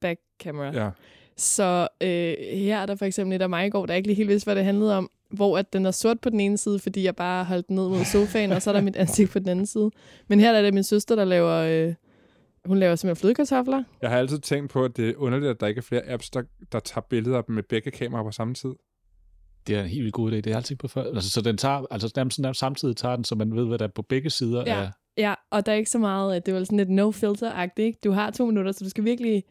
back 0.00 0.20
camera. 0.40 0.84
Ja. 0.84 0.90
Så 1.36 1.88
øh, 2.00 2.34
her 2.38 2.78
er 2.78 2.86
der 2.86 2.96
for 2.96 3.04
eksempel 3.04 3.36
et 3.36 3.42
af 3.42 3.48
mig 3.48 3.66
i 3.66 3.70
går, 3.70 3.86
der 3.86 3.94
ikke 3.94 4.08
lige 4.08 4.16
helt 4.16 4.28
vidste, 4.28 4.46
hvad 4.46 4.56
det 4.56 4.64
handlede 4.64 4.98
om, 4.98 5.10
hvor 5.34 5.58
at 5.58 5.72
den 5.72 5.86
er 5.86 5.90
sort 5.90 6.20
på 6.20 6.30
den 6.30 6.40
ene 6.40 6.58
side, 6.58 6.78
fordi 6.78 7.04
jeg 7.04 7.16
bare 7.16 7.44
holdt 7.44 7.68
den 7.68 7.76
ned 7.76 7.88
mod 7.88 8.04
sofaen, 8.04 8.52
og 8.52 8.62
så 8.62 8.70
er 8.70 8.74
der 8.74 8.80
mit 8.80 8.96
ansigt 8.96 9.30
på 9.30 9.38
den 9.38 9.48
anden 9.48 9.66
side. 9.66 9.90
Men 10.28 10.40
her 10.40 10.52
er 10.52 10.62
det 10.62 10.74
min 10.74 10.84
søster, 10.84 11.16
der 11.16 11.24
laver, 11.24 11.52
øh, 11.88 11.94
hun 12.64 12.78
laver 12.78 12.96
simpelthen 12.96 13.20
flødekartofler. 13.20 13.82
Jeg 14.02 14.10
har 14.10 14.18
altid 14.18 14.38
tænkt 14.38 14.70
på, 14.70 14.84
at 14.84 14.96
det 14.96 15.08
er 15.08 15.14
underligt, 15.16 15.50
at 15.50 15.60
der 15.60 15.66
ikke 15.66 15.78
er 15.78 15.82
flere 15.82 16.08
apps, 16.08 16.30
der, 16.30 16.42
der 16.72 16.80
tager 16.80 17.02
billeder 17.10 17.42
med 17.48 17.62
begge 17.62 17.90
kameraer 17.90 18.24
på 18.24 18.30
samme 18.30 18.54
tid. 18.54 18.72
det 19.66 19.76
er 19.76 19.82
en 19.82 19.88
helt 19.88 20.02
vildt 20.02 20.14
god 20.14 20.32
idé. 20.32 20.34
Det 20.36 20.46
har 20.46 20.50
jeg 20.50 20.56
altid 20.56 20.76
på 20.76 20.88
før. 20.88 21.02
Altså, 21.14 21.30
så 21.30 21.40
den 21.40 21.56
tager, 21.56 21.86
altså 21.90 22.12
nærmest, 22.16 22.38
nærmest 22.38 22.60
samtidig 22.60 22.96
tager 22.96 23.16
den, 23.16 23.24
så 23.24 23.34
man 23.34 23.56
ved, 23.56 23.66
hvad 23.66 23.78
der 23.78 23.84
er 23.84 23.88
på 23.94 24.02
begge 24.02 24.30
sider 24.30 24.62
Ja. 24.66 24.80
af... 24.82 24.90
Ja, 25.18 25.34
og 25.50 25.66
der 25.66 25.72
er 25.72 25.76
ikke 25.76 25.90
så 25.90 25.98
meget, 25.98 26.36
at 26.36 26.46
det 26.46 26.54
var 26.54 26.64
sådan 26.64 26.78
lidt 26.78 26.90
no 26.90 27.10
filter 27.10 27.68
ikke? 27.76 27.98
Du 28.04 28.10
har 28.10 28.30
to 28.30 28.46
minutter, 28.46 28.72
så 28.72 28.84
du 28.84 28.90
skal 28.90 29.04
virkelig 29.04 29.44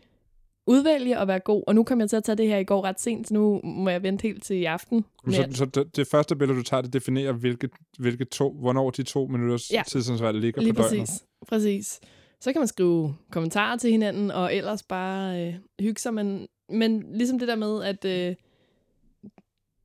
udvælge 0.67 1.19
og 1.19 1.27
være 1.27 1.39
god. 1.39 1.63
Og 1.67 1.75
nu 1.75 1.83
kom 1.83 1.99
jeg 1.99 2.09
til 2.09 2.15
at 2.17 2.23
tage 2.23 2.35
det 2.35 2.47
her 2.47 2.57
i 2.57 2.63
går 2.63 2.83
ret 2.83 2.99
sent, 2.99 3.27
så 3.27 3.33
nu 3.33 3.61
må 3.63 3.89
jeg 3.89 4.03
vente 4.03 4.21
helt 4.23 4.43
til 4.43 4.55
i 4.55 4.65
aften. 4.65 5.05
Så, 5.31 5.47
så 5.51 5.65
det, 5.65 5.95
det 5.95 6.07
første 6.07 6.35
billede, 6.35 6.57
du 6.59 6.63
tager, 6.63 6.81
det 6.81 6.93
definerer, 6.93 7.31
hvilke, 7.31 7.69
hvilke 7.99 8.25
to, 8.25 8.53
hvornår 8.59 8.89
de 8.89 9.03
to 9.03 9.27
minutters 9.27 9.71
Ja. 9.71 9.83
tidsinterval 9.87 10.35
ligger 10.35 10.61
Lige 10.61 10.73
på 10.73 10.81
døgnet. 10.81 10.99
præcis. 10.99 11.23
præcis. 11.47 11.99
Så 12.41 12.53
kan 12.53 12.59
man 12.61 12.67
skrive 12.67 13.15
kommentarer 13.31 13.77
til 13.77 13.91
hinanden, 13.91 14.31
og 14.31 14.55
ellers 14.55 14.83
bare 14.83 15.47
øh, 15.47 15.53
hygge 15.79 16.01
sig. 16.01 16.13
Men, 16.13 16.47
men 16.69 17.03
ligesom 17.17 17.39
det 17.39 17.47
der 17.47 17.55
med, 17.55 17.83
at 17.83 18.05
øh, 18.05 18.35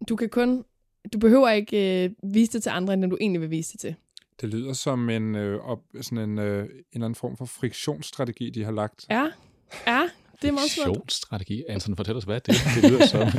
du 0.09 0.17
kan 0.17 0.29
kun... 0.29 0.65
Du 1.13 1.19
behøver 1.19 1.49
ikke 1.51 2.05
øh, 2.05 2.11
vise 2.35 2.53
det 2.53 2.63
til 2.63 2.71
andre, 2.71 2.95
end 2.95 3.11
du 3.11 3.17
egentlig 3.21 3.41
vil 3.41 3.51
vise 3.51 3.73
det 3.73 3.81
til. 3.81 3.95
Det 4.41 4.49
lyder 4.49 4.73
som 4.73 5.11
en, 5.11 5.35
øh, 5.35 5.61
op, 5.61 5.79
sådan 6.01 6.31
en, 6.31 6.39
øh, 6.39 6.63
en 6.65 6.69
eller 6.69 6.79
anden 6.95 7.15
form 7.15 7.37
for 7.37 7.45
friktionsstrategi, 7.45 8.51
de 8.51 8.65
har 8.65 8.73
lagt. 8.73 9.07
Ja, 9.11 9.27
ja 9.87 10.03
det 10.43 10.49
er 10.49 10.53
meget 10.53 10.71
smart. 10.71 10.89
Aktionsstrategi. 10.89 11.65
Anton, 11.69 11.97
fortæl 11.97 12.17
os, 12.17 12.25
hvad 12.25 12.41
det, 12.41 12.55
det 12.75 12.91
lyder 12.91 13.07
som. 13.07 13.27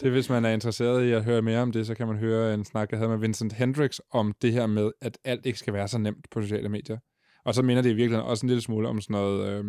Det 0.00 0.08
er, 0.08 0.10
hvis 0.10 0.28
man 0.28 0.44
er 0.44 0.50
interesseret 0.50 1.04
i 1.04 1.12
at 1.12 1.24
høre 1.24 1.42
mere 1.42 1.60
om 1.60 1.72
det, 1.72 1.86
så 1.86 1.94
kan 1.94 2.06
man 2.06 2.16
høre 2.16 2.54
en 2.54 2.64
snak, 2.64 2.90
jeg 2.90 2.98
havde 2.98 3.10
med 3.10 3.18
Vincent 3.18 3.52
Hendricks 3.52 4.00
om 4.10 4.34
det 4.42 4.52
her 4.52 4.66
med, 4.66 4.90
at 5.00 5.18
alt 5.24 5.46
ikke 5.46 5.58
skal 5.58 5.74
være 5.74 5.88
så 5.88 5.98
nemt 5.98 6.30
på 6.30 6.42
sociale 6.42 6.68
medier. 6.68 6.98
Og 7.44 7.54
så 7.54 7.62
minder 7.62 7.82
det 7.82 7.90
i 7.90 7.94
virkeligheden 7.94 8.30
også 8.30 8.46
en 8.46 8.48
lille 8.48 8.62
smule 8.62 8.88
om 8.88 9.00
sådan 9.00 9.14
noget, 9.14 9.48
øh, 9.48 9.64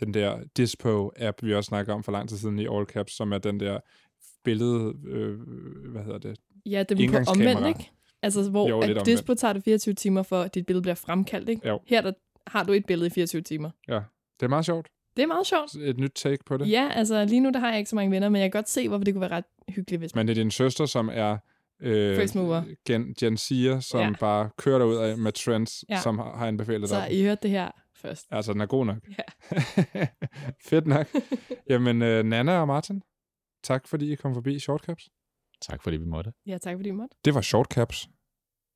den 0.00 0.14
der 0.14 0.38
Dispo-app, 0.58 1.38
vi 1.42 1.54
også 1.54 1.68
snakker 1.68 1.94
om 1.94 2.02
for 2.02 2.12
lang 2.12 2.28
tid 2.28 2.36
siden 2.36 2.58
i 2.58 2.66
All 2.66 2.86
Caps, 2.86 3.12
som 3.12 3.32
er 3.32 3.38
den 3.38 3.60
der 3.60 3.78
billede, 4.44 4.94
øh, 5.06 5.38
hvad 5.92 6.02
hedder 6.02 6.18
det? 6.18 6.38
Ja, 6.66 6.82
det 6.82 7.00
er 7.04 7.24
på 7.24 7.30
omvendt, 7.30 7.66
ikke? 7.68 7.90
Altså, 8.22 8.50
hvor 8.50 8.68
Jo, 8.68 8.80
at 8.80 9.06
Dispo 9.06 9.34
tager 9.34 9.52
det 9.52 9.64
24 9.64 9.94
timer, 9.94 10.22
for 10.22 10.40
at 10.40 10.54
dit 10.54 10.66
billede 10.66 10.82
bliver 10.82 10.94
fremkaldt, 10.94 11.48
ikke? 11.48 11.68
Jo. 11.68 11.80
Her 11.86 12.00
der 12.00 12.12
har 12.46 12.64
du 12.64 12.72
et 12.72 12.86
billede 12.86 13.06
i 13.06 13.10
24 13.10 13.42
timer. 13.42 13.70
Ja, 13.88 14.00
det 14.40 14.46
er 14.46 14.48
meget 14.48 14.64
sjovt. 14.64 14.88
Det 15.16 15.22
er 15.22 15.26
meget 15.26 15.46
sjovt. 15.46 15.74
Et 15.74 15.98
nyt 15.98 16.12
take 16.14 16.38
på 16.46 16.56
det. 16.56 16.70
Ja, 16.70 16.88
altså 16.94 17.24
lige 17.24 17.40
nu 17.40 17.50
der 17.50 17.58
har 17.60 17.68
jeg 17.70 17.78
ikke 17.78 17.90
så 17.90 17.96
mange 17.96 18.10
venner, 18.10 18.28
men 18.28 18.40
jeg 18.42 18.52
kan 18.52 18.58
godt 18.58 18.68
se, 18.68 18.88
hvorfor 18.88 19.04
det 19.04 19.14
kunne 19.14 19.20
være 19.20 19.30
ret 19.30 19.44
hyggeligt, 19.68 20.00
hvis 20.00 20.14
man... 20.14 20.20
Men 20.26 20.28
det 20.28 20.38
er 20.38 20.42
din 20.44 20.50
søster, 20.50 20.86
som 20.86 21.10
er 21.12 21.36
øh, 21.80 22.16
First 22.16 22.34
mover. 22.34 22.62
Gen, 22.86 23.14
Gen 23.20 23.34
Z'er, 23.34 23.80
som 23.80 24.00
Ja. 24.00 24.12
bare 24.20 24.50
kører 24.58 24.78
derud 24.78 24.96
af 24.96 25.18
med 25.18 25.32
trends, 25.32 25.84
Ja. 25.88 26.00
som 26.00 26.18
har, 26.18 26.36
har 26.36 26.46
anbefalet 26.46 26.88
Så 26.88 26.94
dig. 26.94 27.12
I 27.12 27.22
hørte 27.22 27.42
det 27.42 27.50
her 27.50 27.70
først. 27.96 28.26
Altså, 28.30 28.52
den 28.52 28.60
er 28.60 28.66
god 28.66 28.86
nok. 28.86 28.96
Ja. 29.18 30.06
Fedt 30.68 30.86
nok. 30.86 31.06
Jamen, 31.70 32.02
øh, 32.02 32.24
Nana 32.24 32.60
og 32.60 32.66
Martin, 32.66 33.02
tak 33.62 33.88
fordi 33.88 34.12
I 34.12 34.14
kom 34.14 34.34
forbi 34.34 34.58
Shortcaps. 34.58 35.08
tak 35.62 35.82
fordi 35.82 35.96
vi 35.96 36.04
måtte. 36.06 36.32
Ja, 36.46 36.58
tak 36.58 36.76
fordi 36.76 36.88
I 36.88 36.92
måtte. 36.92 37.16
Det 37.24 37.34
var 37.34 37.40
Shortcaps. 37.40 38.08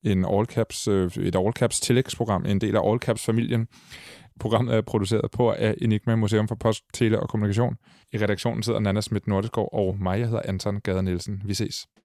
En 0.03 0.25
all 0.25 0.47
caps, 0.47 0.89
øh, 0.89 1.17
et 1.17 1.37
All 1.37 1.53
Caps 1.53 1.81
tillægsprogram, 1.81 2.47
en 2.47 2.61
del 2.61 2.77
af 2.77 2.91
All 2.91 2.99
Caps-familien. 3.01 3.69
Programmet 4.41 4.73
er 4.73 4.79
øh, 4.79 4.85
produceret 4.85 5.31
på 5.31 5.53
af 5.53 5.75
Enigma 5.83 6.17
Museum 6.17 6.49
for 6.49 6.55
Post, 6.55 6.85
Tele 6.95 7.21
og 7.21 7.29
Kommunikation. 7.29 7.77
I 8.13 8.19
redaktionen 8.19 8.63
sidder 8.63 8.81
Nana 8.81 9.01
Schmidt 9.01 9.27
Nordeskov 9.27 9.69
og 9.73 9.97
mig, 10.01 10.19
jeg 10.19 10.27
hedder 10.27 10.43
Anton 10.45 10.81
Gade 10.81 11.03
Nielsen. 11.03 11.43
Vi 11.45 11.55
ses. 11.55 11.87